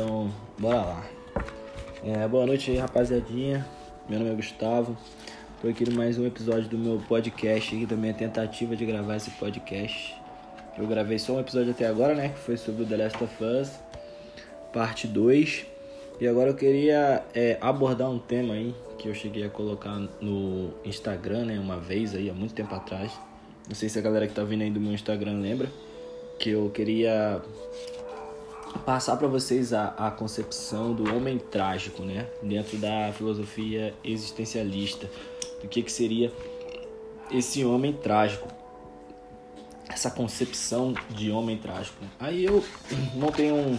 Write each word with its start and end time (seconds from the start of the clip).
Então, 0.00 0.30
bora 0.56 0.76
lá. 0.76 1.06
É, 2.04 2.28
boa 2.28 2.46
noite 2.46 2.70
aí, 2.70 2.76
rapaziadinha. 2.76 3.66
Meu 4.08 4.20
nome 4.20 4.30
é 4.30 4.34
Gustavo. 4.36 4.96
Tô 5.60 5.66
aqui 5.66 5.90
no 5.90 5.96
mais 5.96 6.16
um 6.16 6.24
episódio 6.24 6.68
do 6.68 6.78
meu 6.78 7.02
podcast 7.08 7.74
aqui, 7.74 7.84
da 7.84 7.96
minha 7.96 8.14
tentativa 8.14 8.76
de 8.76 8.86
gravar 8.86 9.16
esse 9.16 9.32
podcast. 9.32 10.14
Eu 10.78 10.86
gravei 10.86 11.18
só 11.18 11.32
um 11.32 11.40
episódio 11.40 11.72
até 11.72 11.88
agora, 11.88 12.14
né? 12.14 12.28
Que 12.28 12.38
foi 12.38 12.56
sobre 12.56 12.84
o 12.84 12.86
The 12.86 12.96
Last 12.96 13.24
of 13.24 13.42
Us, 13.42 13.72
parte 14.72 15.08
2. 15.08 15.66
E 16.20 16.28
agora 16.28 16.50
eu 16.50 16.54
queria 16.54 17.24
é, 17.34 17.58
abordar 17.60 18.08
um 18.08 18.20
tema 18.20 18.54
aí 18.54 18.72
que 18.98 19.08
eu 19.08 19.14
cheguei 19.16 19.46
a 19.46 19.50
colocar 19.50 19.98
no 20.20 20.74
Instagram, 20.84 21.46
né? 21.46 21.58
Uma 21.58 21.76
vez 21.76 22.14
aí, 22.14 22.30
há 22.30 22.34
muito 22.34 22.54
tempo 22.54 22.72
atrás. 22.72 23.10
Não 23.66 23.74
sei 23.74 23.88
se 23.88 23.98
a 23.98 24.02
galera 24.02 24.28
que 24.28 24.32
tá 24.32 24.44
vindo 24.44 24.62
aí 24.62 24.70
do 24.70 24.78
meu 24.78 24.92
Instagram 24.92 25.40
lembra. 25.40 25.68
Que 26.38 26.50
eu 26.50 26.70
queria 26.70 27.42
passar 28.84 29.16
para 29.16 29.28
vocês 29.28 29.72
a, 29.72 29.88
a 29.88 30.10
concepção 30.10 30.92
do 30.92 31.14
homem 31.14 31.38
trágico, 31.38 32.02
né? 32.02 32.26
Dentro 32.42 32.76
da 32.78 33.12
filosofia 33.12 33.94
existencialista. 34.04 35.08
Do 35.62 35.68
que, 35.68 35.82
que 35.82 35.90
seria 35.90 36.32
esse 37.30 37.64
homem 37.64 37.92
trágico. 37.92 38.48
Essa 39.88 40.10
concepção 40.10 40.94
de 41.10 41.30
homem 41.30 41.56
trágico. 41.56 41.96
Aí 42.20 42.44
eu 42.44 42.64
montei 43.14 43.50
um, 43.50 43.78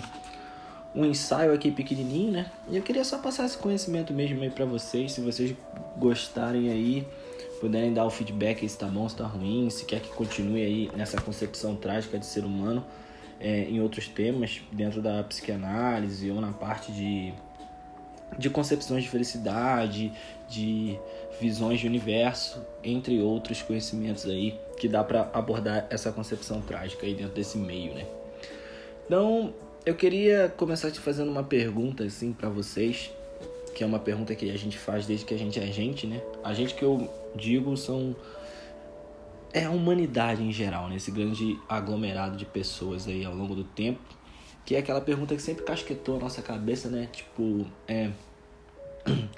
um 0.96 1.06
ensaio 1.06 1.54
aqui 1.54 1.72
pequenininho, 1.72 2.32
né? 2.32 2.52
E 2.70 2.78
eu 2.78 2.84
queria 2.84 3.04
só 3.04 3.18
passar 3.18 3.46
esse 3.46 3.58
conhecimento 3.58 4.14
mesmo 4.14 4.42
aí 4.42 4.50
para 4.50 4.66
vocês. 4.66 5.14
Se 5.14 5.22
vocês 5.22 5.56
gostarem 5.98 6.70
aí, 6.70 7.08
puderem 7.60 7.94
dar 7.94 8.06
o 8.06 8.10
feedback 8.10 8.68
se 8.68 8.78
tá 8.78 8.88
bom, 8.88 9.08
se 9.08 9.16
tá 9.16 9.26
ruim, 9.26 9.70
se 9.70 9.86
quer 9.86 10.00
que 10.00 10.10
continue 10.10 10.62
aí 10.62 10.92
nessa 10.96 11.22
concepção 11.22 11.76
trágica 11.76 12.18
de 12.18 12.26
ser 12.26 12.44
humano 12.44 12.84
é, 13.40 13.64
em 13.64 13.82
outros 13.82 14.08
temas, 14.08 14.62
dentro 14.72 15.02
da 15.02 15.24
psicanálise 15.24 16.30
ou 16.30 16.42
na 16.42 16.52
parte 16.52 16.92
de, 16.92 17.34
de 18.38 18.50
concepções 18.50 19.04
de 19.04 19.10
felicidade, 19.10 20.12
de 20.48 20.98
visões 21.40 21.80
de 21.80 21.88
universo, 21.88 22.62
entre 22.84 23.22
outros 23.22 23.62
conhecimentos 23.62 24.26
aí 24.26 24.60
que 24.78 24.88
dá 24.88 25.04
para 25.04 25.30
abordar 25.34 25.88
essa 25.90 26.12
concepção 26.12 26.62
trágica 26.62 27.06
aí 27.06 27.14
dentro 27.14 27.34
desse 27.34 27.58
meio, 27.58 27.94
né? 27.94 28.06
Então, 29.06 29.54
eu 29.86 29.96
queria 29.96 30.54
começar 30.56 30.92
te 30.92 31.00
fazendo 31.00 31.32
uma 31.32 31.44
pergunta 31.44 32.04
assim 32.04 32.34
para 32.34 32.50
vocês, 32.50 33.12
que 33.74 33.84
é 33.84 33.88
uma 33.88 34.00
pergunta 34.00 34.36
que 34.36 34.52
a 34.52 34.58
gente 34.58 34.78
faz 34.78 35.06
desde 35.06 35.26
que 35.26 35.34
a 35.34 35.38
gente 35.38 35.60
é 35.60 35.66
gente, 35.68 36.06
né? 36.06 36.22
A 36.44 36.54
gente 36.54 36.76
que 36.76 36.84
eu 36.84 37.10
digo 37.36 37.76
são 37.78 38.16
é 39.54 39.66
a 39.66 39.72
humanidade 39.72 40.44
em 40.44 40.52
geral, 40.52 40.90
né? 40.90 40.96
Esse 40.96 41.12
grande 41.12 41.60
aglomerado 41.68 42.38
de 42.38 42.46
pessoas 42.46 43.08
aí 43.08 43.26
ao 43.26 43.34
longo 43.34 43.56
do 43.56 43.64
tempo, 43.64 44.00
que 44.66 44.76
é 44.76 44.80
aquela 44.80 45.02
pergunta 45.02 45.36
que 45.36 45.42
sempre 45.42 45.64
casquetou 45.64 46.18
a 46.18 46.20
nossa 46.20 46.42
cabeça, 46.42 46.90
né? 46.90 47.08
Tipo, 47.12 47.66
é 47.88 48.12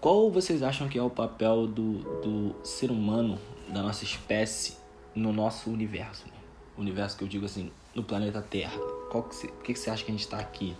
qual 0.00 0.30
vocês 0.30 0.62
acham 0.62 0.88
que 0.88 0.98
é 0.98 1.02
o 1.02 1.10
papel 1.10 1.66
do, 1.66 1.98
do 2.20 2.54
ser 2.64 2.90
humano, 2.90 3.38
da 3.68 3.82
nossa 3.82 4.04
espécie, 4.04 4.76
no 5.14 5.32
nosso 5.32 5.70
universo? 5.70 6.26
Né? 6.26 6.34
Universo 6.78 7.16
que 7.16 7.24
eu 7.24 7.28
digo 7.28 7.44
assim, 7.44 7.70
no 7.94 8.02
planeta 8.02 8.40
Terra. 8.40 8.78
Qual 9.10 9.24
que 9.24 9.34
você, 9.34 9.48
por 9.48 9.62
que, 9.64 9.72
que 9.72 9.78
você 9.78 9.90
acha 9.90 10.04
que 10.04 10.10
a 10.10 10.14
gente 10.14 10.24
está 10.24 10.38
aqui 10.38 10.76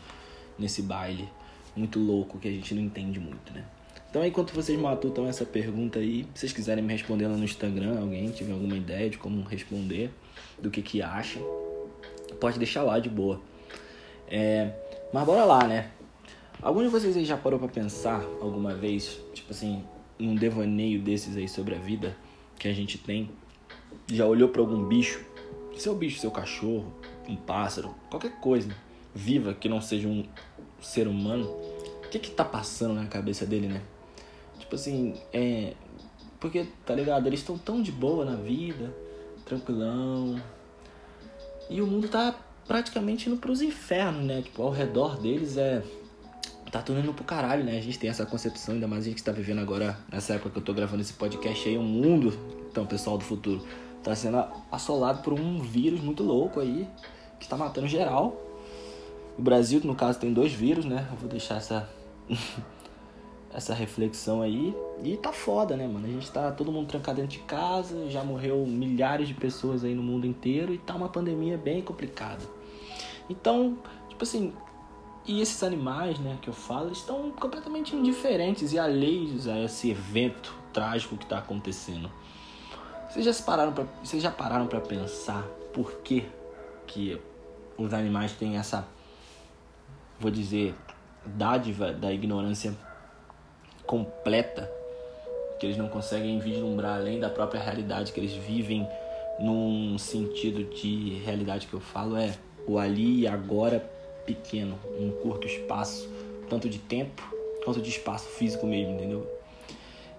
nesse 0.59 0.83
baile 0.83 1.29
muito 1.75 1.99
louco 1.99 2.39
que 2.39 2.49
a 2.49 2.51
gente 2.51 2.75
não 2.75 2.83
entende 2.83 3.19
muito, 3.19 3.53
né? 3.53 3.65
Então, 4.13 4.27
enquanto 4.27 4.53
vocês 4.53 4.79
matutam 4.79 5.27
essa 5.27 5.43
pergunta 5.43 5.99
aí, 5.99 6.27
se 6.35 6.41
vocês 6.41 6.53
quiserem 6.53 6.85
me 6.85 6.93
responder 6.93 7.27
lá 7.27 7.35
no 7.35 7.45
Instagram, 7.45 7.99
alguém 7.99 8.29
tiver 8.29 8.53
alguma 8.53 8.77
ideia 8.77 9.09
de 9.09 9.17
como 9.17 9.41
responder, 9.43 10.11
do 10.61 10.71
que 10.71 10.83
que 10.83 11.01
acha, 11.01 11.41
pode 12.39 12.59
deixar 12.59 12.83
lá 12.83 12.99
de 12.99 13.09
boa. 13.09 13.41
É, 14.29 14.71
mas 15.15 15.25
bora 15.25 15.47
lá, 15.47 15.67
né? 15.67 15.93
Algum 16.61 16.83
de 16.83 16.89
vocês 16.89 17.17
aí 17.17 17.25
já 17.25 17.39
parou 17.39 17.59
pra 17.59 17.69
pensar 17.69 18.23
alguma 18.39 18.75
vez, 18.75 19.19
tipo 19.33 19.51
assim, 19.51 19.83
num 20.19 20.35
devaneio 20.35 21.01
desses 21.01 21.35
aí 21.35 21.49
sobre 21.49 21.75
a 21.75 21.79
vida 21.79 22.15
que 22.59 22.69
a 22.69 22.73
gente 22.75 22.99
tem? 22.99 23.31
Já 24.09 24.27
olhou 24.27 24.51
para 24.51 24.61
algum 24.61 24.85
bicho? 24.85 25.25
Seu 25.75 25.95
bicho, 25.95 26.21
seu 26.21 26.31
cachorro, 26.31 26.93
um 27.27 27.35
pássaro, 27.35 27.95
qualquer 28.11 28.39
coisa 28.41 28.77
viva 29.15 29.55
que 29.55 29.71
não 29.71 29.81
seja 29.81 30.07
um 30.07 30.23
ser 30.83 31.09
humano, 31.09 31.47
o 32.05 32.09
que 32.11 32.19
que 32.19 32.31
tá 32.31 32.45
passando 32.45 32.93
na 32.93 33.07
cabeça 33.07 33.47
dele, 33.47 33.69
né? 33.69 33.81
Tipo 34.73 34.81
assim, 34.81 35.15
é. 35.35 35.75
Porque, 36.41 36.67
tá 36.87 36.95
ligado? 36.95 37.27
Eles 37.27 37.41
estão 37.41 37.59
tão 37.59 37.83
de 37.83 37.93
boa 37.93 38.25
na 38.25 38.37
vida, 38.37 38.91
tranquilão. 39.45 40.41
E 41.69 41.83
o 41.83 41.87
mundo 41.87 42.09
tá 42.09 42.35
praticamente 42.67 43.29
indo 43.29 43.37
pros 43.37 43.61
infernos, 43.61 44.25
né? 44.25 44.41
Tipo, 44.41 44.63
ao 44.63 44.71
redor 44.71 45.21
deles 45.21 45.59
é. 45.59 45.83
Tá 46.71 46.81
tudo 46.81 47.01
indo 47.01 47.13
pro 47.13 47.23
caralho, 47.23 47.63
né? 47.63 47.77
A 47.77 47.83
gente 47.83 47.99
tem 47.99 48.09
essa 48.09 48.25
concepção, 48.25 48.73
ainda 48.73 48.89
mais 48.89 49.05
a 49.05 49.09
gente 49.09 49.17
que 49.17 49.23
tá 49.23 49.31
vivendo 49.31 49.59
agora, 49.59 49.95
nessa 50.11 50.33
época 50.33 50.49
que 50.49 50.59
eu 50.59 50.63
tô 50.63 50.73
gravando 50.73 51.03
esse 51.03 51.13
podcast 51.13 51.69
aí, 51.69 51.77
o 51.77 51.83
mundo, 51.83 52.33
então, 52.71 52.87
pessoal 52.87 53.19
do 53.19 53.25
futuro, 53.25 53.63
tá 54.03 54.17
sendo 54.17 54.43
assolado 54.71 55.23
por 55.23 55.35
um 55.35 55.61
vírus 55.61 56.01
muito 56.01 56.23
louco 56.23 56.61
aí, 56.61 56.89
que 57.39 57.47
tá 57.47 57.59
matando 57.59 57.89
geral. 57.89 58.41
O 59.37 59.43
Brasil, 59.43 59.83
no 59.85 59.95
caso, 59.95 60.19
tem 60.19 60.33
dois 60.33 60.51
vírus, 60.51 60.87
né? 60.87 61.07
Eu 61.11 61.19
vou 61.19 61.29
deixar 61.29 61.57
essa 61.57 61.87
essa 63.55 63.75
reflexão 63.75 64.43
aí. 64.43 64.75
E 65.03 65.17
tá 65.17 65.33
foda, 65.33 65.77
né, 65.77 65.87
mano? 65.87 66.07
A 66.07 66.11
gente 66.11 66.31
tá 66.31 66.51
todo 66.51 66.73
mundo 66.73 66.89
trancado 66.89 67.21
dentro 67.21 67.39
de 67.39 67.45
casa, 67.45 68.09
já 68.09 68.23
morreu 68.25 68.65
milhares 68.67 69.29
de 69.29 69.35
pessoas 69.35 69.85
aí 69.85 69.95
no 69.95 70.03
mundo 70.03 70.27
inteiro 70.27 70.73
e 70.73 70.79
tá 70.79 70.95
uma 70.95 71.09
pandemia 71.09 71.57
bem 71.57 71.83
complicada. 71.83 72.43
Então, 73.29 73.79
tipo 74.09 74.23
assim, 74.23 74.53
e 75.27 75.41
esses 75.41 75.63
animais, 75.63 76.19
né, 76.19 76.39
que 76.41 76.49
eu 76.49 76.55
falo, 76.55 76.91
estão 76.91 77.31
completamente 77.31 77.95
indiferentes 77.95 78.73
e 78.73 78.79
alheios 78.79 79.47
a 79.47 79.59
esse 79.61 79.91
evento 79.91 80.55
trágico 80.73 81.17
que 81.17 81.27
tá 81.27 81.39
acontecendo. 81.39 82.11
Vocês 83.09 83.25
já 83.25 83.45
pararam 83.45 83.73
para 83.73 83.85
vocês 84.03 84.23
já 84.23 84.31
pararam 84.31 84.67
para 84.67 84.81
pensar 84.81 85.47
por 85.75 85.93
que 85.99 86.27
que 86.87 87.21
os 87.77 87.93
animais 87.93 88.33
têm 88.33 88.57
essa 88.57 88.87
vou 90.19 90.31
dizer 90.31 90.75
dádiva 91.25 91.93
da 91.93 92.13
ignorância 92.13 92.75
completa, 93.87 94.71
que 95.59 95.67
eles 95.67 95.77
não 95.77 95.89
conseguem 95.89 96.39
vislumbrar 96.39 96.97
além 96.97 97.21
da 97.21 97.31
própria 97.31 97.61
realidade 97.61 98.13
que 98.13 98.21
eles 98.21 98.33
vivem 98.33 98.87
num 99.39 99.97
sentido 99.99 100.65
de 100.65 101.21
realidade 101.25 101.67
que 101.67 101.75
eu 101.75 101.81
falo 101.81 102.17
é 102.17 102.35
o 102.67 102.79
ali 102.79 103.21
e 103.21 103.27
agora 103.27 103.81
pequeno, 104.25 104.79
um 104.99 105.11
curto 105.11 105.47
espaço, 105.47 106.09
tanto 106.49 106.69
de 106.69 106.79
tempo 106.79 107.23
quanto 107.65 107.81
de 107.81 107.91
espaço 107.91 108.29
físico 108.29 108.67
mesmo, 108.67 108.95
entendeu? 108.95 109.27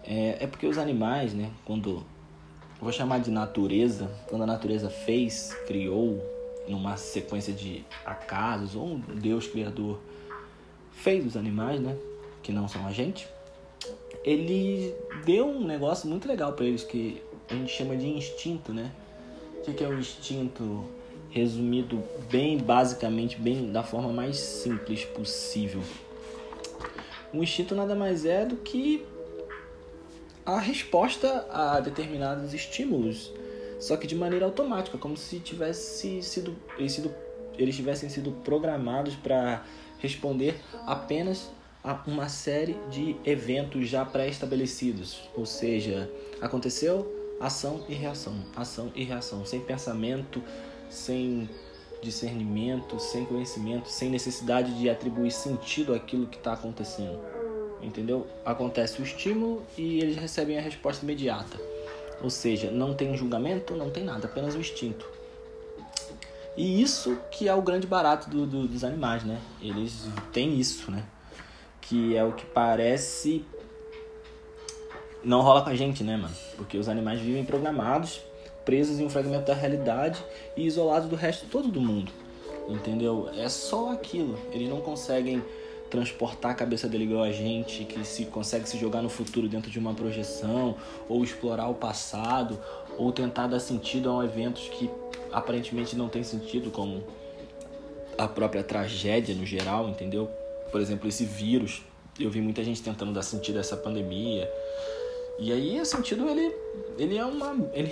É, 0.04 0.38
é 0.42 0.48
porque 0.48 0.68
os 0.68 0.78
animais, 0.78 1.34
né, 1.34 1.52
quando 1.66 2.04
vou 2.80 2.92
chamar 2.92 3.20
de 3.20 3.32
natureza, 3.32 4.10
quando 4.28 4.44
a 4.44 4.48
natureza 4.48 4.90
fez, 4.90 5.54
criou 5.66 6.22
numa 6.68 6.98
sequência 6.98 7.54
de 7.54 7.86
acasos 8.06 8.76
ou 8.76 8.88
um 8.88 9.00
Deus 9.00 9.48
criador 9.48 10.00
fez 10.92 11.26
os 11.26 11.38
animais, 11.38 11.80
né, 11.80 11.98
que 12.42 12.52
não 12.52 12.68
são 12.68 12.86
a 12.86 12.92
gente, 12.92 13.28
ele 14.24 14.96
deu 15.26 15.46
um 15.48 15.66
negócio 15.66 16.10
muito 16.10 16.28
legal 16.28 16.54
para 16.54 16.66
eles 16.66 16.84
que 16.84 17.22
a 17.50 17.54
gente 17.54 17.72
chama 17.72 17.96
de 17.96 18.08
instinto, 18.08 18.74
né? 18.74 18.92
O 19.68 19.74
que 19.74 19.84
é 19.84 19.88
o 19.88 19.98
instinto? 19.98 20.86
Resumido 21.30 22.04
bem 22.30 22.60
basicamente, 22.60 23.40
bem 23.40 23.72
da 23.72 23.82
forma 23.82 24.14
mais 24.14 24.38
simples 24.38 25.04
possível. 25.04 25.82
O 27.34 27.38
instinto 27.42 27.74
nada 27.74 27.96
mais 27.96 28.24
é 28.24 28.46
do 28.46 28.58
que 28.58 29.04
a 30.46 30.60
resposta 30.60 31.48
a 31.50 31.80
determinados 31.80 32.54
estímulos, 32.54 33.32
só 33.80 33.98
que 33.98 34.06
de 34.06 34.16
maneira 34.16 34.46
automática, 34.46 34.98
como 34.98 35.18
se 35.18 35.40
tivesse 35.40 36.22
sido 36.22 36.56
eles, 36.78 36.92
sido, 36.92 37.12
eles 37.58 37.76
tivessem 37.76 38.10
sido 38.10 38.32
programados 38.44 39.16
para 39.16 39.66
responder 39.98 40.60
apenas 40.86 41.50
uma 42.08 42.30
série 42.30 42.78
de 42.90 43.16
eventos 43.26 43.90
já 43.90 44.06
pré-estabelecidos, 44.06 45.30
ou 45.36 45.46
seja, 45.46 46.10
aconteceu 46.40 47.12
ação 47.40 47.84
e 47.90 47.94
reação, 47.94 48.36
ação 48.56 48.92
e 48.96 49.04
reação, 49.04 49.46
sem 49.46 49.60
pensamento, 49.60 50.42
sem 50.90 51.50
discernimento, 52.02 53.00
sem 53.00 53.26
conhecimento, 53.26 53.90
sem 53.90 54.10
necessidade 54.10 54.78
de 54.78 54.90
atribuir 54.90 55.32
sentido 55.32 55.94
àquilo 55.94 56.28
que 56.28 56.38
está 56.38 56.54
acontecendo. 56.54 57.20
Entendeu? 57.82 58.28
Acontece 58.46 59.02
o 59.02 59.04
estímulo 59.04 59.64
e 59.78 60.00
eles 60.00 60.16
recebem 60.16 60.58
a 60.58 60.62
resposta 60.62 61.04
imediata. 61.04 61.60
Ou 62.22 62.30
seja, 62.30 62.72
não 62.72 62.94
tem 62.94 63.16
julgamento, 63.18 63.76
não 63.76 63.90
tem 63.90 64.04
nada, 64.04 64.28
apenas 64.28 64.56
o 64.56 64.60
instinto. 64.60 65.06
E 66.56 66.82
isso 66.82 67.18
que 67.32 67.50
é 67.50 67.54
o 67.54 67.62
grande 67.62 67.88
barato 67.88 68.30
do, 68.30 68.46
do, 68.46 68.68
dos 68.68 68.84
animais, 68.84 69.24
né? 69.24 69.42
Eles 69.62 70.06
têm 70.32 70.60
isso, 70.60 70.92
né? 70.92 71.04
Que 71.88 72.16
é 72.16 72.24
o 72.24 72.32
que 72.32 72.46
parece 72.46 73.46
não 75.24 75.42
rola 75.42 75.62
com 75.62 75.70
a 75.70 75.76
gente, 75.76 76.04
né, 76.04 76.18
mano? 76.18 76.36
Porque 76.58 76.78
os 76.78 76.90
animais 76.90 77.20
vivem 77.20 77.46
programados, 77.46 78.22
presos 78.66 79.00
em 79.00 79.06
um 79.06 79.10
fragmento 79.10 79.46
da 79.46 79.54
realidade 79.54 80.24
e 80.56 80.66
isolados 80.66 81.08
do 81.08 81.16
resto 81.16 81.46
todo 81.50 81.70
do 81.70 81.80
mundo. 81.80 82.12
entendeu? 82.68 83.30
É 83.38 83.50
só 83.50 83.92
aquilo. 83.92 84.38
Eles 84.52 84.70
não 84.70 84.82
conseguem 84.82 85.44
transportar 85.90 86.52
a 86.52 86.56
cabeça 86.56 86.88
dele 86.88 87.04
igual 87.04 87.24
a 87.24 87.32
gente, 87.32 87.86
que 87.86 88.04
se 88.04 88.26
consegue 88.26 88.68
se 88.68 88.78
jogar 88.78 89.02
no 89.02 89.10
futuro 89.10 89.48
dentro 89.48 89.70
de 89.70 89.78
uma 89.78 89.94
projeção, 89.94 90.76
ou 91.08 91.24
explorar 91.24 91.68
o 91.68 91.76
passado, 91.76 92.60
ou 92.98 93.12
tentar 93.12 93.48
dar 93.48 93.60
sentido 93.60 94.10
a 94.12 94.26
eventos 94.26 94.70
que 94.70 94.90
aparentemente 95.32 95.96
não 95.96 96.10
tem 96.10 96.24
sentido, 96.24 96.72
como 96.72 97.04
a 98.18 98.28
própria 98.28 98.64
tragédia 98.64 99.36
no 99.36 99.46
geral, 99.46 99.88
entendeu? 99.90 100.30
Por 100.74 100.82
exemplo, 100.82 101.08
esse 101.08 101.24
vírus. 101.24 101.84
Eu 102.20 102.32
vi 102.32 102.42
muita 102.42 102.64
gente 102.64 102.82
tentando 102.82 103.14
dar 103.14 103.22
sentido 103.22 103.58
a 103.58 103.60
essa 103.60 103.78
pandemia. 103.78 104.52
E 105.40 105.52
aí 105.52 105.80
o 105.80 105.86
sentido 105.86 106.28
ele 106.28 106.52
ele 106.98 107.18
é 107.18 107.26
uma 107.26 107.56
ele, 107.74 107.92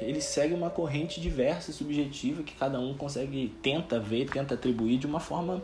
ele 0.00 0.20
segue 0.22 0.54
uma 0.54 0.70
corrente 0.70 1.20
diversa 1.20 1.70
e 1.70 1.74
subjetiva 1.74 2.42
que 2.42 2.54
cada 2.54 2.80
um 2.80 2.94
consegue 2.94 3.54
tenta 3.62 4.00
ver, 4.00 4.28
tenta 4.30 4.54
atribuir 4.54 4.96
de 4.96 5.06
uma 5.06 5.20
forma 5.20 5.62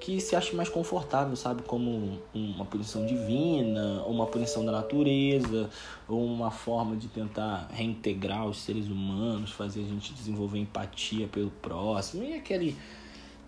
que 0.00 0.20
se 0.20 0.36
acha 0.36 0.54
mais 0.54 0.68
confortável, 0.68 1.34
sabe? 1.34 1.62
Como 1.62 2.20
uma 2.34 2.66
punição 2.66 3.06
divina, 3.06 4.02
ou 4.04 4.12
uma 4.12 4.26
punição 4.26 4.62
da 4.62 4.70
natureza, 4.70 5.70
ou 6.06 6.22
uma 6.22 6.50
forma 6.50 6.94
de 6.94 7.08
tentar 7.08 7.70
reintegrar 7.72 8.46
os 8.46 8.58
seres 8.58 8.86
humanos, 8.88 9.50
fazer 9.52 9.80
a 9.80 9.84
gente 9.84 10.12
desenvolver 10.12 10.58
empatia 10.58 11.26
pelo 11.26 11.50
próximo, 11.50 12.22
e 12.22 12.34
aquele 12.34 12.76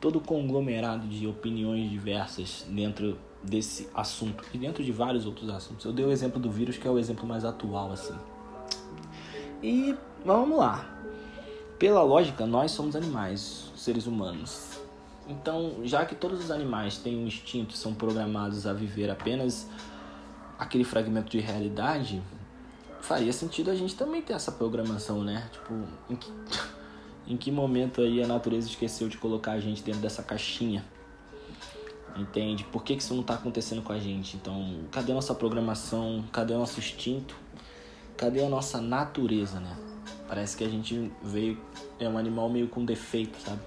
todo 0.01 0.21
conglomerado 0.21 1.07
de 1.07 1.27
opiniões 1.27 1.91
diversas 1.91 2.67
dentro 2.69 3.19
desse 3.43 3.89
assunto 3.95 4.45
e 4.53 4.59
dentro 4.59 4.83
de 4.83 4.93
vários 4.93 5.27
outros 5.27 5.49
assuntos. 5.49 5.85
Eu 5.85 5.93
dei 5.93 6.05
o 6.05 6.11
exemplo 6.11 6.41
do 6.41 6.51
vírus, 6.51 6.77
que 6.77 6.87
é 6.87 6.91
o 6.91 6.99
exemplo 6.99 7.27
mais 7.27 7.45
atual, 7.45 7.93
assim. 7.93 8.15
E 9.63 9.95
vamos 10.25 10.59
lá. 10.59 10.93
Pela 11.79 12.03
lógica, 12.03 12.47
nós 12.47 12.71
somos 12.73 12.97
animais, 12.97 13.71
seres 13.77 14.07
humanos 14.07 14.77
então, 15.29 15.81
já 15.83 16.05
que 16.07 16.15
todos 16.15 16.45
os 16.45 16.51
animais 16.51 16.99
têm 16.99 17.17
um 17.17 17.27
instinto, 17.27 17.77
são 17.77 17.93
programados 17.93 18.67
a 18.67 18.73
viver 18.73 19.11
apenas 19.11 19.69
aquele 20.59 20.85
fragmento 20.85 21.31
de 21.31 21.41
realidade, 21.41 22.23
faria 23.01 23.33
sentido 23.33 23.71
a 23.71 23.75
gente 23.75 23.95
também 23.97 24.23
ter 24.23 24.35
essa 24.35 24.53
programação, 24.53 25.25
né? 25.25 25.49
Tipo, 25.53 25.75
em 26.09 26.17
que, 26.17 26.31
em 27.27 27.37
que 27.37 27.51
momento 27.51 28.01
aí 28.01 28.23
a 28.23 28.27
natureza 28.27 28.69
esqueceu 28.69 29.09
de 29.09 29.19
colocar 29.19 29.53
a 29.53 29.61
gente 29.61 29.83
dentro 29.83 30.01
dessa 30.01 30.23
caixinha? 30.23 30.85
Entende? 32.17 32.65
Por 32.65 32.83
que, 32.83 32.97
que 32.97 33.03
isso 33.03 33.13
não 33.13 33.21
está 33.21 33.35
acontecendo 33.35 33.83
com 33.83 33.93
a 33.93 33.99
gente? 33.99 34.37
Então, 34.37 34.81
cadê 34.91 35.13
a 35.13 35.15
nossa 35.15 35.35
programação? 35.35 36.25
Cadê 36.33 36.55
o 36.55 36.59
nosso 36.59 36.79
instinto? 36.81 37.37
Cadê 38.17 38.43
a 38.43 38.49
nossa 38.49 38.81
natureza, 38.81 39.61
né? 39.61 39.77
Parece 40.27 40.57
que 40.57 40.65
a 40.65 40.69
gente 40.69 41.13
veio. 41.23 41.59
É 42.01 42.09
um 42.09 42.17
animal 42.17 42.49
meio 42.49 42.69
com 42.69 42.85
defeito, 42.85 43.39
sabe? 43.41 43.61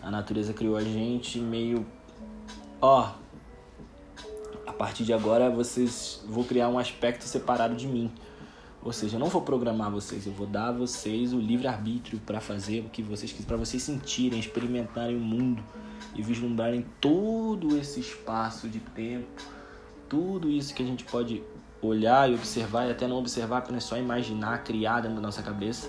A 0.00 0.10
natureza 0.10 0.52
criou 0.52 0.76
a 0.76 0.82
gente 0.82 1.38
meio. 1.40 1.84
Ó, 2.80 3.10
a 4.66 4.72
partir 4.72 5.04
de 5.04 5.12
agora 5.12 5.50
vocês 5.50 6.22
vou 6.26 6.44
criar 6.44 6.68
um 6.68 6.78
aspecto 6.78 7.24
separado 7.24 7.74
de 7.74 7.86
mim. 7.86 8.10
Ou 8.84 8.92
seja, 8.92 9.16
eu 9.16 9.20
não 9.20 9.28
vou 9.28 9.42
programar 9.42 9.90
vocês, 9.90 10.26
eu 10.26 10.32
vou 10.32 10.46
dar 10.46 10.68
a 10.68 10.72
vocês 10.72 11.32
o 11.32 11.38
livre 11.38 11.68
arbítrio 11.68 12.20
para 12.26 12.40
fazer 12.40 12.80
o 12.80 12.88
que 12.88 13.02
vocês 13.02 13.30
quiserem, 13.30 13.46
para 13.46 13.56
vocês 13.56 13.82
sentirem, 13.82 14.40
experimentarem 14.40 15.16
o 15.16 15.20
mundo 15.20 15.62
e 16.16 16.22
vislumbrarem 16.22 16.84
todo 17.00 17.76
esse 17.76 18.00
espaço 18.00 18.68
de 18.68 18.80
tempo, 18.80 19.42
tudo 20.08 20.50
isso 20.50 20.74
que 20.74 20.82
a 20.82 20.86
gente 20.86 21.04
pode 21.04 21.42
olhar 21.80 22.30
e 22.30 22.34
observar 22.34 22.86
e 22.86 22.90
até 22.90 23.06
não 23.06 23.18
observar, 23.18 23.58
apenas 23.58 23.84
só 23.84 23.96
imaginar, 23.96 24.64
criar 24.64 25.00
dentro 25.00 25.16
da 25.16 25.22
nossa 25.22 25.42
cabeça. 25.42 25.88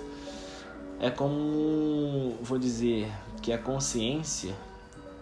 É 0.99 1.09
como, 1.09 2.37
vou 2.41 2.57
dizer, 2.57 3.11
que 3.41 3.51
a 3.51 3.57
consciência 3.57 4.55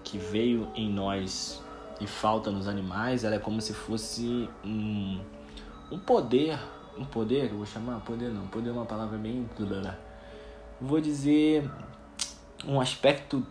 que 0.04 0.18
veio 0.18 0.68
em 0.76 0.92
nós 0.92 1.62
e 2.00 2.08
falta 2.08 2.52
nos 2.52 2.68
animais, 2.68 3.24
ela 3.24 3.36
é 3.36 3.40
como 3.40 3.62
se 3.62 3.74
fosse 3.74 4.50
um, 4.64 5.20
um 5.92 6.00
poder, 6.00 6.60
um 6.98 7.06
poder, 7.06 7.50
vou 7.50 7.66
chamar 7.66 8.00
poder 8.02 8.30
não, 8.30 8.48
poder 8.48 8.70
é 8.70 8.74
uma 8.74 8.86
palavra 8.86 9.18
bem 9.18 9.50
vou 10.80 11.00
dizer 11.00 11.70
um 12.66 12.80
aspecto 12.80 13.46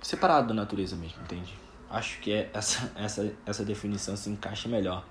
separado 0.00 0.48
da 0.48 0.54
natureza 0.54 0.96
mesmo, 0.96 1.22
entende? 1.22 1.54
Acho 1.88 2.20
que 2.20 2.32
é 2.32 2.50
essa, 2.52 2.92
essa, 2.96 3.32
essa 3.44 3.64
definição 3.64 4.16
se 4.16 4.30
encaixa 4.30 4.68
melhor. 4.68 5.04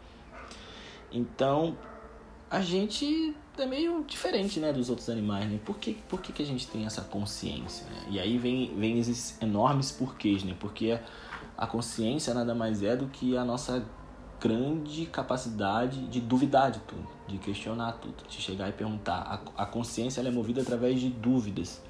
Então, 1.12 1.78
a 2.50 2.62
gente 2.62 3.36
é 3.58 3.66
meio 3.66 4.04
diferente, 4.06 4.60
né, 4.60 4.72
dos 4.72 4.90
outros 4.90 5.10
animais, 5.10 5.50
né? 5.50 5.60
Por 5.66 5.78
que, 5.78 5.94
por 6.08 6.22
que, 6.22 6.32
que 6.32 6.42
a 6.42 6.46
gente 6.46 6.68
tem 6.68 6.86
essa 6.86 7.02
consciência, 7.02 7.86
né? 7.88 8.06
E 8.10 8.20
aí 8.20 8.38
vem, 8.38 8.74
vem 8.78 8.98
esses 9.00 9.40
enormes 9.42 9.92
porquês, 9.92 10.44
né? 10.44 10.56
Porque 10.60 10.98
a 11.58 11.68
consciência 11.68 12.34
nada 12.34 12.56
mais 12.56 12.82
é 12.82 12.96
do 12.96 13.08
que 13.08 13.36
a 13.36 13.44
nossa 13.44 13.86
grande 14.40 15.06
capacidade 15.06 16.08
de 16.08 16.20
duvidar 16.20 16.72
de 16.72 16.80
tudo, 16.80 17.08
de 17.28 17.38
questionar 17.38 17.94
tudo, 17.94 18.16
de 18.28 18.42
chegar 18.42 18.70
e 18.70 18.72
perguntar. 18.72 19.44
A, 19.58 19.64
a 19.64 19.66
consciência 19.66 20.22
é 20.22 20.32
movida 20.32 20.62
através 20.62 21.00
de 21.00 21.10
dúvidas, 21.10 21.82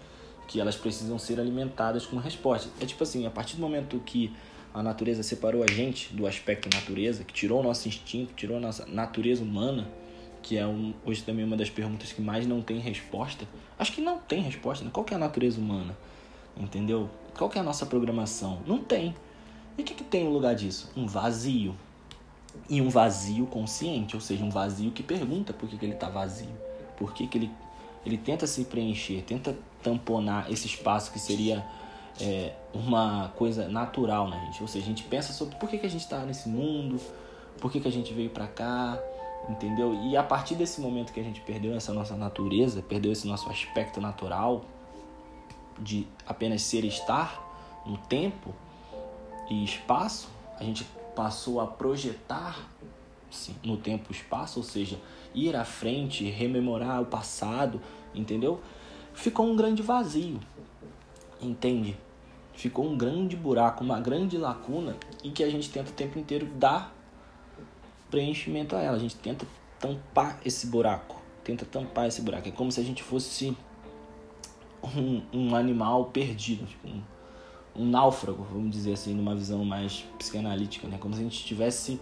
que 0.47 0.59
elas 0.59 0.75
precisam 0.75 1.19
ser 1.19 1.39
alimentadas 1.39 2.05
com 2.05 2.17
respostas. 2.17 2.71
É 2.81 2.85
tipo 2.85 3.03
assim, 3.03 3.27
a 3.27 3.29
partir 3.29 3.55
do 3.55 3.61
momento 3.61 3.99
que 3.99 4.33
a 4.73 4.81
natureza 4.81 5.23
separou 5.23 5.63
a 5.63 5.67
gente 5.67 6.13
do 6.13 6.25
aspecto 6.25 6.69
natureza, 6.73 7.23
que 7.23 7.33
tirou 7.33 7.59
o 7.59 7.63
nosso 7.63 7.87
instinto, 7.87 8.33
tirou 8.33 8.57
a 8.57 8.59
nossa 8.59 8.85
natureza 8.87 9.43
humana, 9.43 9.87
que 10.41 10.57
é 10.57 10.65
um, 10.65 10.93
hoje 11.05 11.21
também 11.23 11.45
uma 11.45 11.57
das 11.57 11.69
perguntas 11.69 12.11
que 12.11 12.21
mais 12.21 12.47
não 12.47 12.61
tem 12.61 12.79
resposta. 12.79 13.45
Acho 13.77 13.91
que 13.91 14.01
não 14.01 14.17
tem 14.17 14.41
resposta, 14.41 14.83
né? 14.83 14.91
Qual 14.91 15.05
é 15.11 15.15
a 15.15 15.17
natureza 15.17 15.59
humana? 15.59 15.95
Entendeu? 16.57 17.09
Qual 17.37 17.51
é 17.53 17.59
a 17.59 17.63
nossa 17.63 17.85
programação? 17.85 18.61
Não 18.65 18.79
tem. 18.79 19.15
E 19.77 19.81
o 19.81 19.85
que, 19.85 19.93
que 19.93 20.03
tem 20.03 20.25
no 20.25 20.31
lugar 20.31 20.55
disso? 20.55 20.91
Um 20.95 21.07
vazio. 21.07 21.75
E 22.69 22.81
um 22.81 22.89
vazio 22.89 23.45
consciente, 23.45 24.15
ou 24.15 24.21
seja, 24.21 24.43
um 24.43 24.49
vazio 24.49 24.91
que 24.91 25.03
pergunta 25.03 25.53
por 25.53 25.69
que, 25.69 25.77
que 25.77 25.85
ele 25.85 25.93
está 25.93 26.09
vazio. 26.09 26.49
Por 26.97 27.13
que, 27.13 27.27
que 27.27 27.37
ele, 27.37 27.51
ele 28.05 28.17
tenta 28.17 28.47
se 28.47 28.65
preencher, 28.65 29.23
tenta 29.23 29.55
tamponar 29.81 30.51
esse 30.51 30.67
espaço 30.67 31.11
que 31.11 31.19
seria 31.19 31.65
é, 32.19 32.53
uma 32.73 33.31
coisa 33.35 33.67
natural 33.67 34.27
na 34.27 34.37
gente. 34.45 34.61
Ou 34.61 34.67
seja, 34.67 34.85
a 34.85 34.87
gente 34.87 35.03
pensa 35.03 35.31
sobre 35.33 35.55
por 35.55 35.69
que, 35.69 35.77
que 35.77 35.85
a 35.85 35.89
gente 35.89 36.01
está 36.01 36.19
nesse 36.25 36.49
mundo, 36.49 36.99
por 37.59 37.71
que, 37.71 37.79
que 37.79 37.87
a 37.87 37.91
gente 37.91 38.13
veio 38.13 38.29
para 38.29 38.47
cá, 38.47 38.99
entendeu? 39.47 39.93
E 40.03 40.17
a 40.17 40.23
partir 40.23 40.55
desse 40.55 40.81
momento 40.81 41.13
que 41.13 41.19
a 41.19 41.23
gente 41.23 41.41
perdeu 41.41 41.75
essa 41.75 41.93
nossa 41.93 42.15
natureza, 42.15 42.81
perdeu 42.81 43.11
esse 43.11 43.27
nosso 43.27 43.49
aspecto 43.49 44.01
natural 44.01 44.65
de 45.79 46.05
apenas 46.27 46.61
ser 46.61 46.83
e 46.83 46.87
estar 46.87 47.41
no 47.85 47.97
tempo 47.97 48.53
e 49.49 49.63
espaço, 49.63 50.29
a 50.59 50.63
gente 50.63 50.85
passou 51.19 51.59
a 51.59 51.67
projetar 51.67 52.71
sim, 53.29 53.53
no 53.61 53.75
tempo 53.75 54.09
e 54.09 54.15
espaço, 54.15 54.57
ou 54.57 54.63
seja, 54.63 54.97
ir 55.35 55.53
à 55.53 55.65
frente, 55.65 56.23
rememorar 56.29 57.01
o 57.01 57.05
passado, 57.05 57.81
entendeu? 58.15 58.61
Ficou 59.13 59.45
um 59.45 59.53
grande 59.53 59.81
vazio, 59.81 60.39
entende? 61.41 61.97
Ficou 62.53 62.85
um 62.85 62.97
grande 62.97 63.35
buraco, 63.35 63.83
uma 63.83 63.99
grande 63.99 64.37
lacuna 64.37 64.95
e 65.21 65.29
que 65.29 65.43
a 65.43 65.49
gente 65.49 65.69
tenta 65.69 65.89
o 65.89 65.93
tempo 65.93 66.17
inteiro 66.17 66.45
dar 66.55 66.95
preenchimento 68.09 68.77
a 68.77 68.81
ela. 68.81 68.95
A 68.95 68.99
gente 68.99 69.17
tenta 69.17 69.45
tampar 69.77 70.39
esse 70.45 70.67
buraco. 70.67 71.21
Tenta 71.43 71.65
tampar 71.65 72.07
esse 72.07 72.21
buraco. 72.21 72.47
É 72.47 72.51
como 72.51 72.71
se 72.71 72.79
a 72.79 72.83
gente 72.83 73.03
fosse 73.03 73.57
um, 74.81 75.21
um 75.33 75.53
animal 75.53 76.05
perdido, 76.05 76.65
tipo 76.65 76.87
um, 76.87 77.01
um 77.79 77.85
náufrago, 77.85 78.45
vamos 78.51 78.71
dizer 78.71 78.93
assim, 78.93 79.13
numa 79.13 79.33
visão 79.33 79.63
mais 79.63 80.05
psicanalítica, 80.17 80.87
né? 80.87 80.97
Como 80.99 81.13
se 81.13 81.21
a 81.21 81.23
gente 81.23 81.37
estivesse 81.37 81.99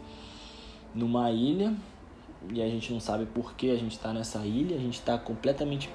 numa 0.93 1.31
ilha 1.31 1.74
e 2.51 2.62
a 2.62 2.67
gente 2.67 2.91
não 2.91 3.00
sabe 3.00 3.25
por 3.25 3.53
que 3.53 3.69
a 3.69 3.75
gente 3.75 3.91
está 3.91 4.12
nessa 4.12 4.39
ilha, 4.39 4.75
a 4.75 4.79
gente 4.79 4.96
está 4.96 5.17
completamente 5.17 5.89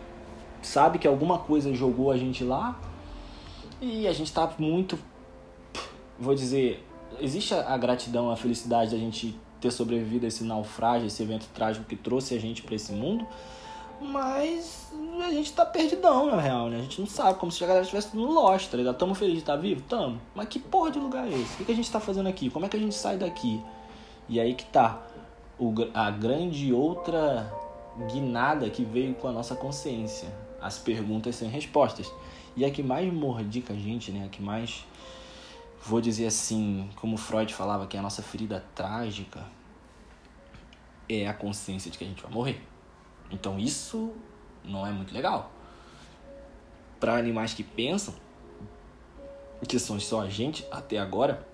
sabe 0.60 0.98
que 1.00 1.08
alguma 1.08 1.38
coisa 1.38 1.74
jogou 1.74 2.12
a 2.12 2.16
gente 2.16 2.44
lá 2.44 2.80
e 3.80 4.06
a 4.06 4.12
gente 4.12 4.28
está 4.28 4.48
muito 4.58 4.96
vou 6.18 6.34
dizer, 6.34 6.86
existe 7.20 7.52
a 7.52 7.76
gratidão, 7.76 8.30
a 8.30 8.36
felicidade 8.36 8.92
da 8.92 8.96
gente 8.96 9.36
ter 9.60 9.70
sobrevivido 9.70 10.24
a 10.24 10.28
esse 10.28 10.44
naufrágio, 10.44 11.06
esse 11.06 11.22
evento 11.22 11.46
trágico 11.52 11.84
que 11.84 11.96
trouxe 11.96 12.34
a 12.34 12.38
gente 12.38 12.62
para 12.62 12.74
esse 12.74 12.92
mundo. 12.92 13.26
Mas 14.02 14.92
a 15.22 15.30
gente 15.30 15.52
tá 15.52 15.64
perdidão, 15.64 16.26
na 16.26 16.40
real, 16.40 16.68
né? 16.68 16.78
A 16.78 16.82
gente 16.82 17.00
não 17.00 17.06
sabe, 17.06 17.38
como 17.38 17.52
se 17.52 17.62
a 17.62 17.66
galera 17.66 17.84
estivesse 17.84 18.16
no 18.16 18.30
Lost, 18.30 18.70
tá 18.70 18.76
ligado? 18.76 18.96
Tamo 18.96 19.14
feliz 19.14 19.34
de 19.34 19.40
estar 19.40 19.54
tá 19.54 19.60
vivo? 19.60 19.82
Tamo. 19.82 20.20
Mas 20.34 20.48
que 20.48 20.58
porra 20.58 20.90
de 20.90 20.98
lugar 20.98 21.26
é 21.26 21.30
esse? 21.30 21.54
O 21.54 21.56
que, 21.58 21.64
que 21.66 21.72
a 21.72 21.74
gente 21.74 21.90
tá 21.90 22.00
fazendo 22.00 22.28
aqui? 22.28 22.50
Como 22.50 22.66
é 22.66 22.68
que 22.68 22.76
a 22.76 22.80
gente 22.80 22.94
sai 22.94 23.16
daqui? 23.16 23.62
E 24.28 24.40
aí 24.40 24.54
que 24.54 24.64
tá 24.64 25.02
o, 25.58 25.72
a 25.94 26.10
grande 26.10 26.72
outra 26.72 27.52
guinada 28.10 28.68
que 28.68 28.84
veio 28.84 29.14
com 29.14 29.28
a 29.28 29.32
nossa 29.32 29.54
consciência. 29.54 30.28
As 30.60 30.78
perguntas 30.78 31.36
sem 31.36 31.48
respostas. 31.48 32.12
E 32.56 32.64
a 32.64 32.70
que 32.70 32.82
mais 32.82 33.12
mordica 33.12 33.72
a 33.72 33.76
gente, 33.76 34.10
né? 34.10 34.24
A 34.26 34.28
que 34.28 34.42
mais 34.42 34.84
vou 35.84 36.00
dizer 36.00 36.26
assim, 36.26 36.88
como 36.96 37.16
Freud 37.16 37.52
falava, 37.52 37.86
que 37.86 37.96
é 37.96 38.00
a 38.00 38.02
nossa 38.02 38.22
ferida 38.22 38.64
trágica 38.74 39.44
é 41.08 41.26
a 41.26 41.34
consciência 41.34 41.90
de 41.90 41.98
que 41.98 42.04
a 42.04 42.06
gente 42.06 42.22
vai 42.22 42.30
morrer. 42.30 42.62
Então 43.32 43.58
isso 43.58 44.12
não 44.64 44.86
é 44.86 44.92
muito 44.92 45.12
legal. 45.12 45.50
para 47.00 47.16
animais 47.16 47.52
que 47.52 47.64
pensam, 47.64 48.14
que 49.66 49.76
são 49.76 49.98
só 49.98 50.20
a 50.20 50.28
gente 50.28 50.64
até 50.70 50.98
agora, 50.98 51.44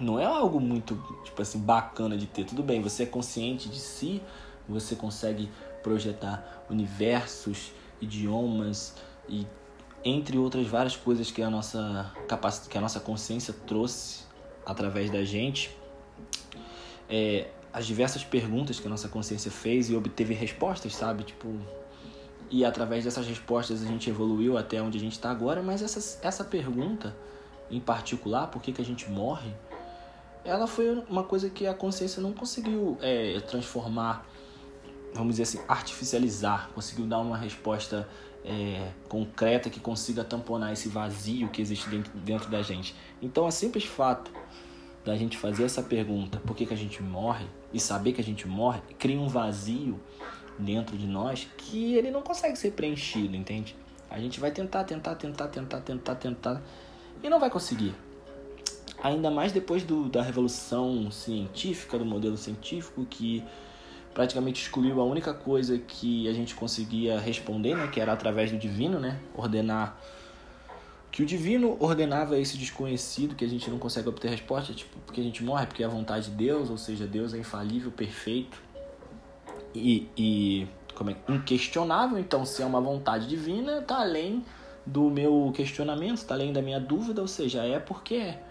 não 0.00 0.18
é 0.18 0.24
algo 0.24 0.58
muito, 0.58 0.96
tipo 1.24 1.40
assim, 1.40 1.60
bacana 1.60 2.16
de 2.16 2.26
ter. 2.26 2.44
Tudo 2.44 2.64
bem, 2.64 2.82
você 2.82 3.04
é 3.04 3.06
consciente 3.06 3.68
de 3.68 3.78
si, 3.78 4.20
você 4.68 4.96
consegue 4.96 5.48
projetar 5.84 6.64
universos, 6.68 7.70
idiomas 8.00 8.96
e 9.28 9.46
entre 10.04 10.36
outras 10.36 10.66
várias 10.66 10.96
coisas 10.96 11.30
que 11.30 11.42
a 11.42 11.50
nossa 11.50 12.12
capacidade, 12.28 12.70
que 12.70 12.78
a 12.78 12.80
nossa 12.80 13.00
consciência 13.00 13.54
trouxe 13.66 14.24
através 14.64 15.10
da 15.10 15.24
gente. 15.24 15.76
É, 17.08 17.48
as 17.76 17.84
diversas 17.84 18.24
perguntas 18.24 18.80
que 18.80 18.86
a 18.86 18.90
nossa 18.90 19.06
consciência 19.06 19.50
fez 19.50 19.90
e 19.90 19.94
obteve 19.94 20.32
respostas, 20.32 20.94
sabe? 20.94 21.24
Tipo, 21.24 21.54
e 22.50 22.64
através 22.64 23.04
dessas 23.04 23.26
respostas 23.26 23.82
a 23.82 23.86
gente 23.86 24.08
evoluiu 24.08 24.56
até 24.56 24.80
onde 24.80 24.96
a 24.96 25.00
gente 25.00 25.12
está 25.12 25.30
agora, 25.30 25.62
mas 25.62 25.82
essa, 25.82 26.26
essa 26.26 26.42
pergunta 26.42 27.14
em 27.70 27.78
particular, 27.78 28.46
por 28.46 28.62
que, 28.62 28.72
que 28.72 28.80
a 28.80 28.84
gente 28.84 29.10
morre, 29.10 29.50
ela 30.42 30.66
foi 30.66 31.04
uma 31.06 31.22
coisa 31.22 31.50
que 31.50 31.66
a 31.66 31.74
consciência 31.74 32.22
não 32.22 32.32
conseguiu 32.32 32.96
é, 33.02 33.40
transformar, 33.40 34.26
vamos 35.12 35.36
dizer 35.36 35.42
assim, 35.42 35.60
artificializar, 35.68 36.70
conseguiu 36.74 37.04
dar 37.04 37.18
uma 37.18 37.36
resposta 37.36 38.08
é, 38.42 38.90
concreta 39.06 39.68
que 39.68 39.80
consiga 39.80 40.24
tamponar 40.24 40.72
esse 40.72 40.88
vazio 40.88 41.48
que 41.50 41.60
existe 41.60 41.90
dentro, 41.90 42.10
dentro 42.20 42.50
da 42.50 42.62
gente. 42.62 42.94
Então, 43.20 43.44
o 43.44 43.50
simples 43.50 43.84
fato 43.84 44.32
da 45.06 45.16
gente 45.16 45.38
fazer 45.38 45.62
essa 45.62 45.82
pergunta, 45.82 46.38
por 46.40 46.56
que, 46.56 46.66
que 46.66 46.74
a 46.74 46.76
gente 46.76 47.00
morre, 47.00 47.46
e 47.76 47.80
saber 47.80 48.14
que 48.14 48.20
a 48.22 48.24
gente 48.24 48.48
morre, 48.48 48.80
cria 48.98 49.20
um 49.20 49.28
vazio 49.28 50.00
dentro 50.58 50.96
de 50.96 51.06
nós 51.06 51.46
que 51.58 51.94
ele 51.94 52.10
não 52.10 52.22
consegue 52.22 52.56
ser 52.56 52.72
preenchido, 52.72 53.36
entende? 53.36 53.76
A 54.08 54.18
gente 54.18 54.40
vai 54.40 54.50
tentar, 54.50 54.84
tentar, 54.84 55.14
tentar, 55.14 55.48
tentar, 55.48 55.80
tentar, 55.82 56.14
tentar 56.14 56.62
e 57.22 57.28
não 57.28 57.38
vai 57.38 57.50
conseguir. 57.50 57.94
Ainda 59.02 59.30
mais 59.30 59.52
depois 59.52 59.82
do, 59.82 60.08
da 60.08 60.22
revolução 60.22 61.10
científica, 61.10 61.98
do 61.98 62.04
modelo 62.06 62.38
científico, 62.38 63.04
que 63.04 63.44
praticamente 64.14 64.62
excluiu 64.62 64.98
a 64.98 65.04
única 65.04 65.34
coisa 65.34 65.76
que 65.76 66.26
a 66.26 66.32
gente 66.32 66.54
conseguia 66.54 67.20
responder, 67.20 67.76
né, 67.76 67.88
que 67.88 68.00
era 68.00 68.14
através 68.14 68.50
do 68.50 68.56
divino, 68.56 68.98
né, 68.98 69.20
ordenar 69.34 70.00
que 71.16 71.22
o 71.22 71.26
divino 71.26 71.78
ordenava 71.80 72.38
esse 72.38 72.58
desconhecido 72.58 73.34
que 73.34 73.42
a 73.42 73.48
gente 73.48 73.70
não 73.70 73.78
consegue 73.78 74.06
obter 74.06 74.28
resposta, 74.28 74.74
tipo, 74.74 74.98
porque 74.98 75.18
a 75.18 75.24
gente 75.24 75.42
morre, 75.42 75.64
porque 75.64 75.82
é 75.82 75.86
a 75.86 75.88
vontade 75.88 76.28
de 76.28 76.36
Deus, 76.36 76.68
ou 76.68 76.76
seja, 76.76 77.06
Deus 77.06 77.32
é 77.32 77.38
infalível, 77.38 77.90
perfeito 77.90 78.62
e, 79.74 80.10
e 80.14 80.68
como 80.94 81.08
é, 81.08 81.16
inquestionável, 81.26 82.18
então 82.18 82.44
se 82.44 82.62
é 82.62 82.66
uma 82.66 82.82
vontade 82.82 83.26
divina, 83.28 83.80
tá 83.80 84.00
além 84.00 84.44
do 84.84 85.08
meu 85.08 85.50
questionamento, 85.56 86.22
tá 86.22 86.34
além 86.34 86.52
da 86.52 86.60
minha 86.60 86.78
dúvida, 86.78 87.22
ou 87.22 87.28
seja, 87.28 87.64
é 87.64 87.78
porque 87.78 88.16
é. 88.16 88.42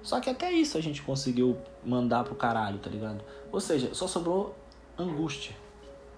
Só 0.00 0.20
que 0.20 0.30
até 0.30 0.52
isso 0.52 0.78
a 0.78 0.80
gente 0.80 1.02
conseguiu 1.02 1.58
mandar 1.84 2.22
pro 2.22 2.36
caralho, 2.36 2.78
tá 2.78 2.88
ligado? 2.88 3.24
Ou 3.50 3.58
seja, 3.58 3.92
só 3.92 4.06
sobrou 4.06 4.54
angústia. 4.96 5.56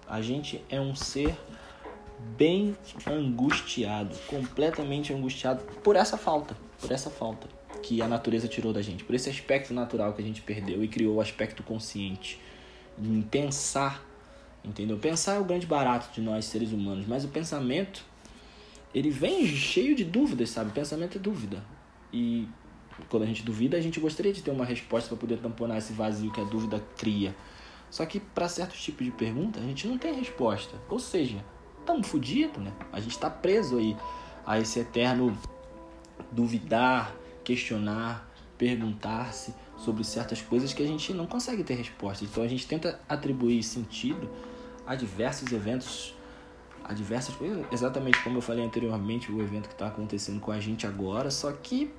A 0.07 0.21
gente 0.21 0.63
é 0.69 0.79
um 0.79 0.93
ser 0.93 1.35
bem 2.37 2.75
angustiado, 3.05 4.15
completamente 4.27 5.13
angustiado 5.13 5.63
por 5.83 5.95
essa 5.95 6.17
falta, 6.17 6.57
por 6.79 6.91
essa 6.91 7.09
falta 7.09 7.47
que 7.83 8.01
a 8.01 8.07
natureza 8.07 8.47
tirou 8.47 8.73
da 8.73 8.81
gente, 8.81 9.03
por 9.03 9.15
esse 9.15 9.29
aspecto 9.29 9.73
natural 9.73 10.13
que 10.13 10.21
a 10.21 10.25
gente 10.25 10.41
perdeu 10.41 10.83
e 10.83 10.87
criou 10.87 11.15
o 11.15 11.21
aspecto 11.21 11.61
consciente 11.63 12.39
em 12.99 13.21
pensar 13.21 14.07
Entendeu? 14.67 14.97
Pensar 14.97 15.35
é 15.35 15.39
o 15.39 15.45
grande 15.45 15.65
barato 15.65 16.13
de 16.13 16.19
nós 16.19 16.43
seres 16.45 16.73
humanos, 16.73 17.07
mas 17.07 17.23
o 17.23 17.29
pensamento 17.29 18.03
ele 18.93 19.09
vem 19.09 19.45
cheio 19.47 19.95
de 19.95 20.03
dúvidas, 20.03 20.49
sabe? 20.49 20.71
Pensamento 20.71 21.17
é 21.17 21.21
dúvida. 21.21 21.63
E 22.11 22.47
quando 23.09 23.23
a 23.23 23.25
gente 23.25 23.43
duvida, 23.43 23.77
a 23.77 23.81
gente 23.81 23.99
gostaria 23.99 24.33
de 24.33 24.41
ter 24.41 24.51
uma 24.51 24.65
resposta 24.65 25.07
para 25.07 25.17
poder 25.17 25.37
tamponar 25.37 25.77
esse 25.77 25.93
vazio 25.93 26.31
que 26.31 26.41
a 26.41 26.43
dúvida 26.43 26.83
cria. 26.97 27.33
Só 27.89 28.05
que 28.05 28.19
para 28.19 28.49
certos 28.49 28.83
tipos 28.83 29.05
de 29.05 29.11
pergunta, 29.11 29.59
a 29.59 29.63
gente 29.63 29.87
não 29.87 29.97
tem 29.97 30.13
resposta. 30.13 30.75
Ou 30.89 30.99
seja, 30.99 31.43
estamos 31.87 32.07
fodidos, 32.07 32.61
né? 32.61 32.73
A 32.91 32.99
gente 32.99 33.11
está 33.11 33.29
preso 33.29 33.77
aí 33.77 33.95
a 34.45 34.59
esse 34.59 34.79
eterno 34.79 35.37
duvidar, 36.31 37.15
questionar, 37.45 38.29
perguntar-se 38.57 39.53
sobre 39.77 40.03
certas 40.03 40.41
coisas 40.41 40.73
que 40.73 40.83
a 40.83 40.85
gente 40.85 41.13
não 41.13 41.25
consegue 41.25 41.63
ter 41.63 41.75
resposta. 41.75 42.25
Então 42.25 42.43
a 42.43 42.47
gente 42.47 42.67
tenta 42.67 42.99
atribuir 43.07 43.63
sentido 43.63 44.29
a 44.85 44.95
diversos 44.95 45.51
eventos, 45.53 46.13
a 46.83 46.93
diversas 46.93 47.35
coisas, 47.35 47.65
exatamente 47.71 48.21
como 48.21 48.37
eu 48.37 48.41
falei 48.41 48.65
anteriormente, 48.65 49.31
o 49.31 49.41
evento 49.41 49.67
que 49.67 49.73
está 49.73 49.87
acontecendo 49.87 50.39
com 50.39 50.51
a 50.51 50.59
gente 50.59 50.85
agora, 50.85 51.31
só 51.31 51.51
que 51.51 51.91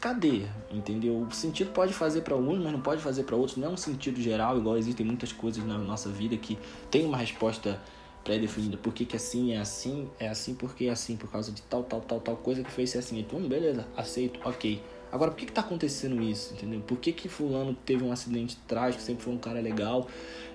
cadê? 0.00 0.42
Entendeu? 0.70 1.18
O 1.18 1.32
sentido 1.32 1.70
pode 1.72 1.94
fazer 1.94 2.22
para 2.22 2.34
alguns, 2.34 2.62
mas 2.62 2.72
não 2.72 2.80
pode 2.80 3.00
fazer 3.00 3.24
para 3.24 3.36
outros. 3.36 3.56
Não 3.56 3.68
é 3.68 3.70
um 3.70 3.76
sentido 3.76 4.20
geral, 4.20 4.58
igual 4.58 4.76
existem 4.76 5.06
muitas 5.06 5.32
coisas 5.32 5.64
na 5.64 5.78
nossa 5.78 6.10
vida 6.10 6.36
que 6.36 6.58
tem 6.90 7.06
uma 7.06 7.16
resposta 7.16 7.80
pré-definida. 8.24 8.76
Por 8.76 8.92
que, 8.92 9.04
que 9.04 9.14
assim 9.14 9.52
é 9.52 9.58
assim? 9.58 10.08
É 10.18 10.28
assim 10.28 10.54
porque 10.54 10.86
é 10.86 10.90
assim, 10.90 11.16
por 11.16 11.30
causa 11.30 11.52
de 11.52 11.62
tal, 11.62 11.84
tal, 11.84 12.00
tal, 12.00 12.20
tal 12.20 12.36
coisa 12.36 12.64
que 12.64 12.70
fez 12.70 12.90
ser 12.90 12.98
assim. 12.98 13.20
Então, 13.20 13.40
beleza, 13.40 13.86
aceito, 13.96 14.40
ok. 14.44 14.82
Agora, 15.12 15.30
por 15.30 15.36
que, 15.36 15.46
que 15.46 15.52
tá 15.52 15.60
acontecendo 15.60 16.20
isso? 16.20 16.54
Entendeu? 16.54 16.80
Por 16.80 16.98
que, 16.98 17.12
que 17.12 17.28
fulano 17.28 17.74
teve 17.84 18.02
um 18.02 18.10
acidente 18.10 18.56
trágico, 18.66 19.00
sempre 19.02 19.22
foi 19.22 19.32
um 19.32 19.38
cara 19.38 19.60
legal, 19.60 20.08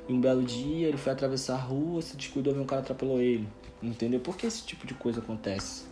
e 0.08 0.12
um 0.12 0.20
belo 0.20 0.44
dia 0.44 0.88
ele 0.88 0.98
foi 0.98 1.14
atravessar 1.14 1.54
a 1.54 1.62
rua, 1.62 2.02
se 2.02 2.18
descuidou, 2.18 2.54
e 2.54 2.60
um 2.60 2.66
cara 2.66 2.82
atropelou 2.82 3.22
ele. 3.22 3.48
Entendeu? 3.82 4.20
Por 4.20 4.36
que 4.36 4.46
esse 4.46 4.66
tipo 4.66 4.86
de 4.86 4.94
coisa 4.94 5.22
acontece? 5.22 5.88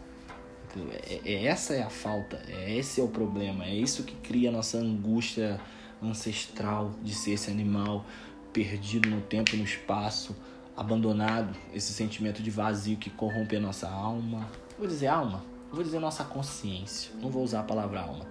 É, 1.09 1.21
é, 1.23 1.45
essa 1.45 1.73
é 1.73 1.81
a 1.81 1.89
falta, 1.89 2.41
é, 2.49 2.75
esse 2.75 2.99
é 2.99 3.03
o 3.03 3.07
problema, 3.07 3.65
é 3.65 3.73
isso 3.73 4.03
que 4.03 4.15
cria 4.15 4.49
a 4.49 4.51
nossa 4.51 4.77
angústia 4.77 5.59
ancestral 6.03 6.91
de 7.01 7.15
ser 7.15 7.31
esse 7.31 7.49
animal 7.49 8.05
perdido 8.51 9.09
no 9.09 9.21
tempo 9.21 9.55
e 9.55 9.57
no 9.57 9.63
espaço, 9.63 10.35
abandonado, 10.77 11.57
esse 11.73 11.91
sentimento 11.91 12.43
de 12.43 12.51
vazio 12.51 12.97
que 12.97 13.09
corrompe 13.09 13.55
a 13.55 13.59
nossa 13.59 13.89
alma. 13.89 14.47
Vou 14.77 14.87
dizer 14.87 15.07
alma, 15.07 15.43
vou 15.71 15.83
dizer 15.83 15.99
nossa 15.99 16.23
consciência, 16.23 17.11
não 17.19 17.29
vou 17.29 17.43
usar 17.43 17.61
a 17.61 17.63
palavra 17.63 18.01
alma. 18.01 18.25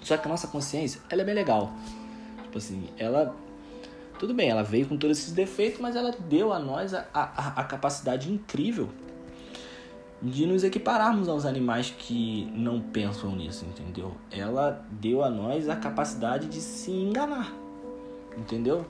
Só 0.00 0.16
que 0.16 0.26
a 0.26 0.30
nossa 0.30 0.48
consciência, 0.48 1.02
ela 1.10 1.20
é 1.20 1.24
bem 1.24 1.34
legal. 1.34 1.72
Tipo 2.44 2.56
assim, 2.56 2.88
ela 2.96 3.36
tudo 4.18 4.34
bem, 4.34 4.48
ela 4.50 4.64
veio 4.64 4.86
com 4.88 4.96
todos 4.96 5.18
esses 5.18 5.32
defeitos, 5.32 5.80
mas 5.80 5.94
ela 5.94 6.10
deu 6.10 6.52
a 6.52 6.58
nós 6.58 6.92
a, 6.92 7.06
a, 7.14 7.60
a 7.60 7.64
capacidade 7.64 8.32
incrível 8.32 8.88
de 10.20 10.44
nos 10.44 10.64
equipararmos 10.64 11.28
aos 11.28 11.46
animais 11.46 11.94
que 11.96 12.50
não 12.52 12.80
pensam 12.80 13.36
nisso, 13.36 13.64
entendeu? 13.64 14.16
Ela 14.30 14.84
deu 14.90 15.22
a 15.22 15.30
nós 15.30 15.68
a 15.68 15.76
capacidade 15.76 16.48
de 16.48 16.60
se 16.60 16.90
enganar, 16.90 17.52
entendeu? 18.36 18.84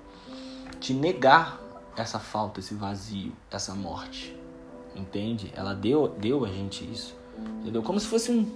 De 0.80 0.94
negar 0.94 1.61
essa 2.02 2.18
falta, 2.18 2.60
esse 2.60 2.74
vazio, 2.74 3.32
essa 3.50 3.74
morte, 3.74 4.36
entende? 4.94 5.52
Ela 5.54 5.74
deu, 5.74 6.08
deu 6.08 6.44
a 6.44 6.48
gente 6.48 6.84
isso, 6.84 7.16
entendeu? 7.60 7.82
Como 7.82 7.98
se 7.98 8.06
fosse 8.06 8.30
um, 8.30 8.50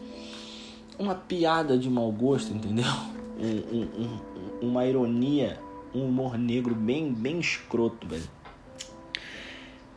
uma 0.99 1.14
piada 1.14 1.78
de 1.78 1.90
mau 1.90 2.11
gosto, 2.12 2.52
entendeu? 2.52 2.87
Um, 3.42 3.76
um, 3.76 4.61
um, 4.62 4.68
uma 4.68 4.87
ironia 4.87 5.58
um 5.94 6.06
humor 6.08 6.38
negro 6.38 6.75
bem, 6.75 7.12
bem 7.12 7.38
escroto, 7.38 8.06
velho. 8.06 8.28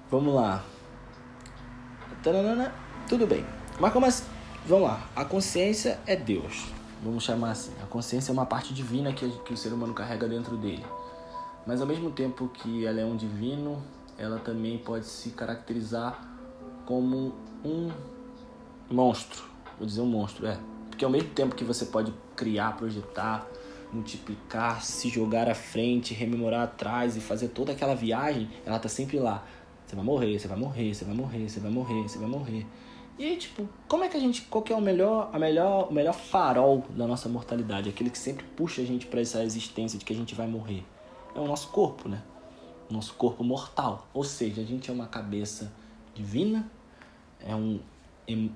Vamos 0.10 0.34
lá. 0.34 0.64
Taranana. 2.22 2.74
Tudo 3.08 3.26
bem. 3.26 3.46
Mas 3.80 3.94
como 3.94 4.06
assim? 4.06 4.26
Vamos 4.66 4.88
lá. 4.88 5.08
A 5.16 5.24
consciência 5.24 6.00
é 6.06 6.16
Deus. 6.16 6.66
Vamos 7.04 7.24
chamar 7.24 7.52
assim. 7.52 7.72
A 7.84 7.86
consciência 7.86 8.32
é 8.32 8.34
uma 8.34 8.46
parte 8.46 8.74
divina 8.74 9.14
que, 9.14 9.30
que 9.44 9.54
o 9.54 9.58
ser 9.58 9.72
humano 9.74 9.94
carrega 9.94 10.28
dentro 10.28 10.58
dele. 10.58 10.86
Mas 11.66 11.82
ao 11.82 11.88
mesmo 11.88 12.12
tempo 12.12 12.48
que 12.50 12.86
ela 12.86 13.00
é 13.00 13.06
um 13.06 13.16
divino, 13.16 13.82
ela 14.18 14.40
também 14.40 14.78
pode 14.78 15.06
se 15.06 15.32
caracterizar 15.32 16.22
como 16.86 17.34
um 17.64 17.92
monstro. 18.90 19.44
Vou 19.78 19.88
dizer 19.88 20.02
um 20.02 20.06
monstro, 20.06 20.46
é. 20.46 20.58
Porque 20.90 21.04
ao 21.04 21.12
mesmo 21.12 21.30
tempo 21.30 21.56
que 21.56 21.64
você 21.64 21.86
pode 21.86 22.14
criar, 22.36 22.78
projetar, 22.78 23.48
multiplicar, 23.92 24.84
se 24.84 25.10
jogar 25.10 25.50
à 25.50 25.56
frente, 25.56 26.14
rememorar 26.14 26.64
atrás 26.64 27.18
e 27.18 27.20
fazer 27.20 27.50
toda 27.50 27.72
aquela 27.72 27.96
viagem, 27.96 28.50
ela 28.66 28.80
tá 28.80 28.88
sempre 28.88 29.20
lá. 29.20 29.44
Você 29.86 29.96
vai 29.96 30.06
morrer, 30.06 30.40
você 30.40 30.48
vai 30.48 30.58
morrer, 30.58 30.94
você 30.94 31.06
vai 31.06 31.16
morrer, 31.16 31.50
você 31.50 31.60
vai 31.60 31.72
morrer, 31.72 32.02
você 32.04 32.18
vai 32.18 32.28
morrer. 32.28 32.66
E 33.18 33.24
aí, 33.26 33.38
tipo, 33.38 33.68
como 33.88 34.04
é 34.04 34.10
que 34.10 34.18
a 34.18 34.20
gente. 34.20 34.42
Qual 34.44 34.62
que 34.62 34.74
é 34.74 34.76
o 34.76 34.82
melhor, 34.82 35.30
a 35.32 35.40
melhor, 35.40 35.90
o 35.90 35.94
melhor 35.94 36.14
farol 36.14 36.84
da 36.90 37.08
nossa 37.08 37.30
mortalidade? 37.30 37.90
Aquele 37.90 38.10
que 38.10 38.18
sempre 38.18 38.46
puxa 38.56 38.82
a 38.82 38.86
gente 38.86 39.06
para 39.08 39.22
essa 39.22 39.44
existência 39.44 39.98
de 39.98 40.04
que 40.04 40.12
a 40.12 40.16
gente 40.16 40.36
vai 40.36 40.48
morrer. 40.48 40.84
É 41.36 41.40
o 41.40 41.46
nosso 41.46 41.68
corpo, 41.68 42.08
né? 42.08 42.24
Nosso 42.90 43.14
corpo 43.16 43.44
mortal. 43.44 44.08
Ou 44.14 44.24
seja, 44.24 44.62
a 44.62 44.66
gente 44.66 44.90
é 44.90 44.94
uma 44.94 45.08
cabeça 45.08 45.72
divina, 46.14 46.70
é 47.40 47.54
um, 47.56 47.80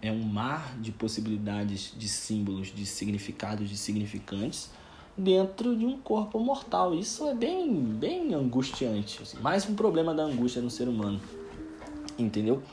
é 0.02 0.12
um 0.12 0.24
mar 0.24 0.78
de 0.80 0.92
possibilidades, 0.92 1.94
de 1.96 2.08
símbolos, 2.08 2.74
de 2.74 2.86
significados, 2.86 3.70
de 3.70 3.78
significantes 3.78 4.70
dentro 5.18 5.76
de 5.76 5.86
um 5.86 5.98
corpo 5.98 6.40
mortal. 6.40 6.96
Isso 6.96 7.28
é 7.28 7.36
bem, 7.36 7.76
bem 7.84 8.34
angustiante. 8.34 9.22
Assim. 9.22 9.38
Mais 9.40 9.68
um 9.68 9.76
problema 9.76 10.14
da 10.14 10.24
angústia 10.24 10.62
no 10.62 10.70
ser 10.70 10.88
humano. 10.88 11.20
Entendeu? 12.18 12.64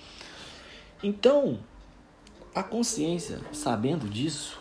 Então, 1.03 1.59
a 2.55 2.63
consciência, 2.63 3.41
sabendo 3.53 4.09
disso, 4.09 4.59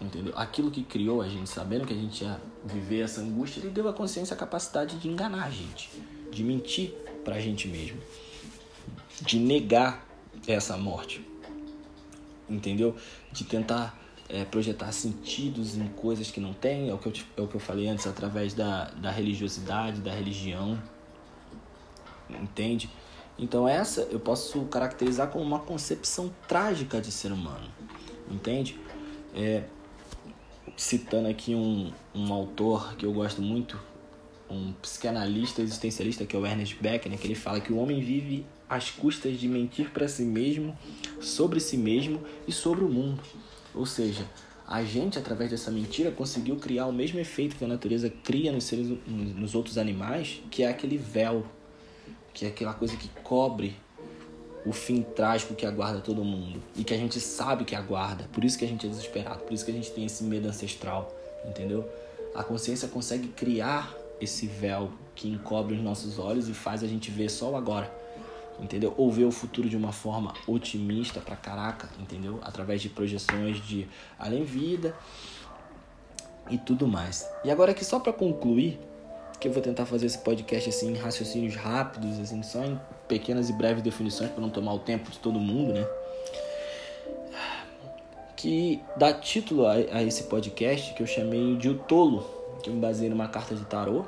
entendeu? 0.00 0.32
Aquilo 0.36 0.70
que 0.70 0.82
criou 0.82 1.22
a 1.22 1.28
gente, 1.28 1.48
sabendo 1.48 1.86
que 1.86 1.92
a 1.92 1.96
gente 1.96 2.22
ia 2.22 2.40
viver 2.64 3.00
essa 3.00 3.20
angústia, 3.20 3.60
ele 3.60 3.70
deu 3.70 3.88
à 3.88 3.92
consciência 3.92 4.34
a 4.34 4.36
capacidade 4.36 4.98
de 4.98 5.08
enganar 5.08 5.44
a 5.44 5.50
gente, 5.50 5.90
de 6.30 6.42
mentir 6.42 6.92
para 7.24 7.36
a 7.36 7.40
gente 7.40 7.68
mesmo, 7.68 7.98
de 9.20 9.38
negar 9.38 10.06
essa 10.46 10.76
morte, 10.76 11.26
entendeu? 12.48 12.94
De 13.32 13.44
tentar 13.44 13.98
é, 14.28 14.44
projetar 14.44 14.92
sentidos 14.92 15.76
em 15.76 15.88
coisas 15.88 16.30
que 16.30 16.40
não 16.40 16.52
tem, 16.52 16.88
é 16.88 16.94
o 16.94 16.98
que 16.98 17.08
eu, 17.08 17.12
é 17.36 17.40
o 17.40 17.48
que 17.48 17.54
eu 17.54 17.60
falei 17.60 17.88
antes, 17.88 18.06
através 18.06 18.54
da, 18.54 18.90
da 18.90 19.10
religiosidade, 19.10 20.00
da 20.00 20.12
religião, 20.12 20.80
entende? 22.28 22.90
Então 23.38 23.68
essa 23.68 24.02
eu 24.02 24.18
posso 24.18 24.64
caracterizar 24.66 25.28
como 25.28 25.44
uma 25.44 25.58
concepção 25.58 26.32
trágica 26.48 27.00
de 27.00 27.12
ser 27.12 27.32
humano, 27.32 27.68
entende? 28.30 28.78
É, 29.34 29.64
citando 30.76 31.28
aqui 31.28 31.54
um, 31.54 31.92
um 32.14 32.32
autor 32.32 32.96
que 32.96 33.06
eu 33.06 33.12
gosto 33.12 33.40
muito, 33.40 33.78
um 34.48 34.72
psicanalista 34.74 35.62
existencialista 35.62 36.24
que 36.24 36.36
é 36.36 36.38
o 36.38 36.46
Ernest 36.46 36.76
Becker, 36.80 37.10
né, 37.10 37.16
que 37.16 37.26
ele 37.26 37.34
fala 37.34 37.60
que 37.60 37.72
o 37.72 37.76
homem 37.76 38.00
vive 38.00 38.46
às 38.68 38.90
custas 38.90 39.38
de 39.38 39.48
mentir 39.48 39.90
para 39.90 40.06
si 40.06 40.22
mesmo, 40.22 40.76
sobre 41.20 41.58
si 41.60 41.76
mesmo 41.76 42.22
e 42.46 42.52
sobre 42.52 42.84
o 42.84 42.88
mundo. 42.88 43.22
Ou 43.74 43.86
seja, 43.86 44.28
a 44.66 44.82
gente, 44.84 45.18
através 45.18 45.50
dessa 45.50 45.70
mentira, 45.70 46.10
conseguiu 46.10 46.56
criar 46.56 46.86
o 46.86 46.92
mesmo 46.92 47.18
efeito 47.18 47.56
que 47.56 47.64
a 47.64 47.68
natureza 47.68 48.10
cria 48.10 48.52
nos, 48.52 48.64
seres, 48.64 48.88
nos 49.06 49.54
outros 49.54 49.78
animais, 49.78 50.42
que 50.50 50.62
é 50.62 50.68
aquele 50.68 50.98
véu 50.98 51.46
que 52.36 52.44
é 52.44 52.48
aquela 52.48 52.74
coisa 52.74 52.94
que 52.98 53.08
cobre 53.22 53.74
o 54.66 54.72
fim 54.72 55.02
trágico 55.02 55.54
que 55.54 55.64
aguarda 55.64 56.00
todo 56.00 56.24
mundo 56.24 56.60
e 56.76 56.82
que 56.82 56.92
a 56.92 56.96
gente 56.96 57.20
sabe 57.20 57.64
que 57.64 57.74
aguarda. 57.74 58.28
Por 58.32 58.44
isso 58.44 58.58
que 58.58 58.64
a 58.64 58.68
gente 58.68 58.84
é 58.84 58.88
desesperado, 58.88 59.44
por 59.44 59.52
isso 59.52 59.64
que 59.64 59.70
a 59.70 59.74
gente 59.74 59.90
tem 59.92 60.04
esse 60.04 60.24
medo 60.24 60.48
ancestral, 60.48 61.14
entendeu? 61.44 61.88
A 62.34 62.42
consciência 62.42 62.88
consegue 62.88 63.28
criar 63.28 63.94
esse 64.20 64.46
véu 64.46 64.90
que 65.14 65.28
encobre 65.28 65.74
os 65.74 65.80
nossos 65.80 66.18
olhos 66.18 66.48
e 66.48 66.54
faz 66.54 66.82
a 66.82 66.86
gente 66.86 67.10
ver 67.10 67.30
só 67.30 67.52
o 67.52 67.56
agora, 67.56 67.90
entendeu? 68.60 68.92
Ou 68.96 69.10
ver 69.10 69.24
o 69.24 69.30
futuro 69.30 69.68
de 69.68 69.76
uma 69.76 69.92
forma 69.92 70.34
otimista 70.46 71.20
pra 71.20 71.36
caraca, 71.36 71.88
entendeu? 72.00 72.40
Através 72.42 72.82
de 72.82 72.88
projeções 72.88 73.64
de 73.64 73.88
além 74.18 74.44
vida 74.44 74.96
e 76.50 76.58
tudo 76.58 76.88
mais. 76.88 77.26
E 77.44 77.50
agora 77.50 77.70
aqui 77.70 77.84
só 77.84 78.00
para 78.00 78.12
concluir, 78.12 78.80
que 79.38 79.48
eu 79.48 79.52
vou 79.52 79.62
tentar 79.62 79.86
fazer 79.86 80.06
esse 80.06 80.18
podcast 80.18 80.68
assim 80.68 80.92
em 80.92 80.96
raciocínios 80.96 81.54
rápidos, 81.56 82.18
assim, 82.18 82.42
só 82.42 82.64
em 82.64 82.80
pequenas 83.06 83.50
e 83.50 83.52
breves 83.52 83.82
definições 83.82 84.30
para 84.30 84.40
não 84.40 84.50
tomar 84.50 84.72
o 84.72 84.78
tempo 84.78 85.10
de 85.10 85.18
todo 85.18 85.38
mundo, 85.38 85.72
né? 85.72 85.86
Que 88.36 88.82
dá 88.96 89.12
título 89.12 89.66
a, 89.66 89.72
a, 89.72 90.02
esse 90.02 90.24
podcast 90.24 90.94
que 90.94 91.02
eu 91.02 91.06
chamei 91.06 91.56
de 91.56 91.68
O 91.68 91.78
Tolo, 91.78 92.22
que 92.62 92.70
eu 92.70 92.74
me 92.74 92.80
baseei 92.80 93.08
numa 93.08 93.28
carta 93.28 93.54
de 93.54 93.64
tarô, 93.64 94.04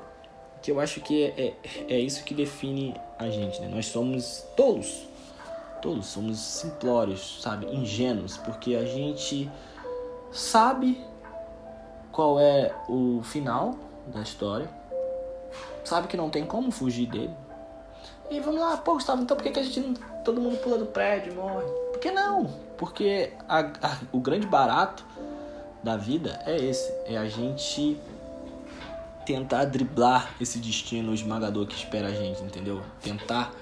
que 0.63 0.71
eu 0.71 0.81
acho 0.81 1.01
que 1.01 1.25
é, 1.25 1.55
é, 1.89 1.95
é 1.95 1.99
isso 1.99 2.25
que 2.25 2.35
define 2.35 2.95
a 3.19 3.29
gente, 3.29 3.61
né? 3.61 3.69
Nós 3.69 3.87
somos 3.87 4.45
tolos, 4.57 5.07
tolos, 5.81 6.07
somos 6.07 6.39
simplórios, 6.39 7.41
sabe? 7.43 7.67
Ingênuos, 7.67 8.37
porque 8.37 8.75
a 8.75 8.85
gente 8.85 9.51
sabe 10.33 11.01
qual 12.13 12.39
é 12.41 12.75
o 12.89 13.23
final 13.23 13.77
da 14.07 14.23
história, 14.23 14.69
sabe 15.89 16.09
que 16.09 16.17
não 16.17 16.31
tem 16.31 16.45
como 16.45 16.71
fugir 16.71 17.07
dele. 17.07 17.35
E 18.31 18.41
vamos 18.41 18.61
lá, 18.61 18.77
pô, 18.77 18.95
Gustavo, 18.95 19.23
então 19.23 19.37
por 19.37 19.43
que, 19.43 19.51
que 19.51 19.59
a 19.59 19.63
gente 19.63 19.81
não. 19.81 19.95
Todo 20.23 20.41
mundo 20.41 20.59
pula 20.59 20.77
do 20.77 20.87
prédio 20.87 21.35
morre? 21.35 21.65
Por 21.93 21.99
que 21.99 22.11
não? 22.11 22.47
Porque 22.77 23.33
a, 23.49 23.61
a, 23.61 23.99
o 24.13 24.21
grande 24.21 24.47
barato 24.47 25.05
da 25.83 25.97
vida 25.97 26.41
é 26.45 26.57
esse: 26.57 26.93
é 27.07 27.17
a 27.17 27.27
gente 27.27 27.99
tentar 29.25 29.65
driblar 29.65 30.31
esse 30.41 30.59
destino 30.59 31.13
esmagador 31.15 31.67
que 31.67 31.75
espera 31.75 32.09
a 32.09 32.13
gente, 32.13 32.43
entendeu? 32.43 32.83
Tentar 33.03 33.53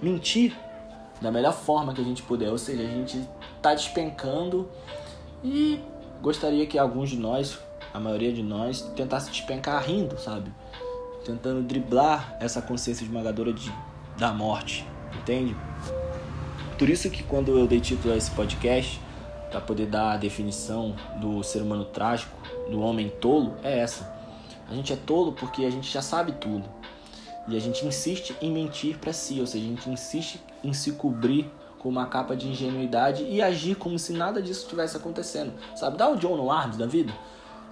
mentir 0.00 0.56
da 1.20 1.30
melhor 1.30 1.54
forma 1.54 1.94
que 1.94 2.00
a 2.00 2.04
gente 2.04 2.22
puder. 2.22 2.50
Ou 2.50 2.58
seja, 2.58 2.82
a 2.82 2.86
gente 2.86 3.26
tá 3.62 3.74
despencando 3.74 4.68
e 5.42 5.80
gostaria 6.20 6.66
que 6.66 6.78
alguns 6.78 7.10
de 7.10 7.16
nós, 7.16 7.58
a 7.94 8.00
maioria 8.00 8.32
de 8.32 8.42
nós, 8.42 8.82
tentasse 8.94 9.30
despencar 9.30 9.82
rindo, 9.82 10.18
sabe? 10.18 10.52
Tentando 11.24 11.62
driblar 11.62 12.36
essa 12.40 12.60
consciência 12.60 13.04
esmagadora 13.04 13.52
de, 13.52 13.72
da 14.18 14.32
morte, 14.32 14.86
entende? 15.14 15.56
Por 16.78 16.88
isso 16.88 17.08
que 17.10 17.22
quando 17.22 17.56
eu 17.58 17.66
dei 17.66 17.80
título 17.80 18.12
a 18.12 18.16
esse 18.16 18.30
podcast, 18.30 19.00
para 19.50 19.60
poder 19.60 19.86
dar 19.86 20.12
a 20.12 20.16
definição 20.16 20.96
do 21.20 21.42
ser 21.42 21.60
humano 21.60 21.84
trágico, 21.84 22.36
do 22.70 22.80
homem 22.80 23.10
tolo, 23.20 23.54
é 23.62 23.78
essa. 23.78 24.10
A 24.68 24.74
gente 24.74 24.92
é 24.92 24.96
tolo 24.96 25.32
porque 25.32 25.64
a 25.64 25.70
gente 25.70 25.92
já 25.92 26.00
sabe 26.00 26.32
tudo. 26.32 26.64
E 27.46 27.56
a 27.56 27.60
gente 27.60 27.84
insiste 27.84 28.34
em 28.40 28.50
mentir 28.50 28.98
para 28.98 29.12
si, 29.12 29.40
ou 29.40 29.46
seja, 29.46 29.64
a 29.64 29.68
gente 29.68 29.90
insiste 29.90 30.40
em 30.64 30.72
se 30.72 30.92
cobrir 30.92 31.50
com 31.78 31.88
uma 31.88 32.06
capa 32.06 32.34
de 32.34 32.48
ingenuidade 32.48 33.24
e 33.24 33.42
agir 33.42 33.74
como 33.74 33.98
se 33.98 34.12
nada 34.12 34.40
disso 34.40 34.62
estivesse 34.62 34.96
acontecendo. 34.96 35.52
Sabe, 35.76 35.98
dá 35.98 36.08
o 36.08 36.16
John 36.16 36.36
no 36.36 36.50
Arms 36.50 36.76
da 36.76 36.86
vida. 36.86 37.12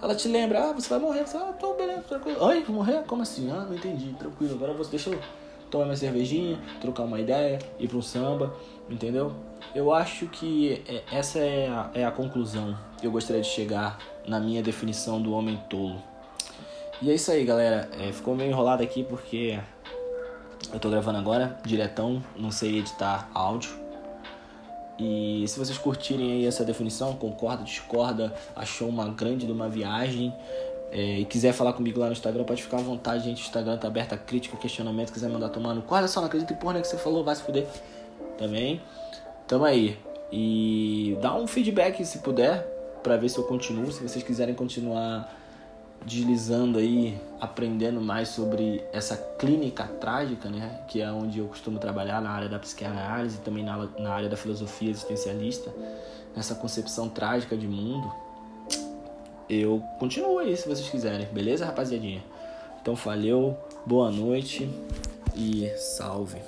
Ela 0.01 0.15
te 0.15 0.27
lembra, 0.27 0.69
ah, 0.69 0.73
você 0.73 0.89
vai 0.89 0.99
morrer. 0.99 1.27
Você, 1.27 1.37
ah, 1.37 1.53
tô 1.59 1.73
beleza, 1.75 2.01
tranquilo. 2.01 2.43
Oi, 2.43 2.65
morrer? 2.69 3.03
Como 3.05 3.21
assim? 3.21 3.51
Ah, 3.51 3.65
não 3.67 3.75
entendi, 3.75 4.13
tranquilo. 4.13 4.55
Agora 4.55 4.73
você 4.73 4.91
deixa 4.91 5.11
eu 5.11 5.19
tomar 5.69 5.85
minha 5.85 5.97
cervejinha, 5.97 6.59
trocar 6.81 7.03
uma 7.03 7.19
ideia, 7.19 7.59
ir 7.79 7.95
um 7.95 8.01
samba, 8.01 8.53
entendeu? 8.89 9.33
Eu 9.75 9.93
acho 9.93 10.27
que 10.27 10.83
é, 10.87 11.03
essa 11.11 11.39
é 11.39 11.67
a, 11.67 11.91
é 11.93 12.05
a 12.05 12.11
conclusão 12.11 12.77
que 12.99 13.05
eu 13.05 13.11
gostaria 13.11 13.41
de 13.41 13.47
chegar 13.47 13.99
na 14.27 14.39
minha 14.39 14.63
definição 14.63 15.21
do 15.21 15.33
homem 15.33 15.57
tolo. 15.69 16.01
E 17.01 17.09
é 17.09 17.13
isso 17.13 17.31
aí, 17.31 17.45
galera. 17.45 17.89
É, 17.99 18.11
ficou 18.11 18.35
meio 18.35 18.49
enrolado 18.49 18.81
aqui 18.81 19.03
porque 19.03 19.59
eu 20.73 20.79
tô 20.79 20.89
gravando 20.89 21.19
agora, 21.19 21.59
diretão, 21.65 22.23
não 22.35 22.51
sei 22.51 22.79
editar 22.79 23.29
áudio. 23.33 23.80
E 24.99 25.45
se 25.47 25.57
vocês 25.57 25.77
curtirem 25.77 26.31
aí 26.33 26.45
essa 26.45 26.63
definição, 26.63 27.13
concorda, 27.15 27.63
discorda, 27.63 28.33
achou 28.55 28.87
uma 28.87 29.07
grande 29.09 29.45
de 29.45 29.51
uma 29.51 29.67
viagem 29.67 30.33
é, 30.91 31.19
e 31.19 31.25
quiser 31.25 31.53
falar 31.53 31.73
comigo 31.73 31.99
lá 31.99 32.07
no 32.07 32.11
Instagram, 32.11 32.43
pode 32.43 32.61
ficar 32.61 32.77
à 32.77 32.81
vontade, 32.81 33.23
gente. 33.23 33.41
O 33.41 33.45
Instagram 33.45 33.77
tá 33.77 33.87
aberto 33.87 34.13
a 34.13 34.17
crítica, 34.17 34.57
questionamento, 34.57 35.11
quiser 35.11 35.29
mandar 35.29 35.49
tomar 35.49 35.73
no 35.73 35.83
Olha 35.87 36.07
só, 36.07 36.19
não 36.19 36.27
acredito 36.27 36.53
em 36.53 36.57
porra 36.57 36.81
que 36.81 36.87
você 36.87 36.97
falou, 36.97 37.23
vai 37.23 37.35
se 37.35 37.41
fuder. 37.41 37.65
Também. 38.37 38.81
Tamo 39.47 39.65
aí. 39.65 39.97
E 40.31 41.17
dá 41.21 41.35
um 41.35 41.47
feedback 41.47 42.03
se 42.05 42.19
puder, 42.19 42.63
para 43.01 43.17
ver 43.17 43.29
se 43.29 43.37
eu 43.37 43.43
continuo. 43.45 43.91
Se 43.91 44.01
vocês 44.03 44.23
quiserem 44.23 44.53
continuar 44.53 45.40
deslizando 46.05 46.79
aí, 46.79 47.19
aprendendo 47.39 48.01
mais 48.01 48.29
sobre 48.29 48.83
essa 48.91 49.15
clínica 49.37 49.83
trágica, 49.85 50.49
né? 50.49 50.81
Que 50.87 51.01
é 51.01 51.11
onde 51.11 51.39
eu 51.39 51.47
costumo 51.47 51.79
trabalhar 51.79 52.21
na 52.21 52.31
área 52.31 52.49
da 52.49 52.59
psicanálise, 52.59 53.39
também 53.39 53.63
na, 53.63 53.85
na 53.99 54.11
área 54.11 54.29
da 54.29 54.37
filosofia 54.37 54.89
existencialista, 54.89 55.71
nessa 56.35 56.55
concepção 56.55 57.09
trágica 57.09 57.55
de 57.55 57.67
mundo. 57.67 58.11
Eu 59.49 59.83
continuo 59.99 60.39
aí 60.39 60.55
se 60.55 60.67
vocês 60.67 60.89
quiserem, 60.89 61.27
beleza, 61.27 61.65
rapaziadinha? 61.65 62.23
Então, 62.81 62.95
valeu, 62.95 63.57
boa 63.85 64.09
noite 64.09 64.69
e 65.35 65.69
salve. 65.77 66.39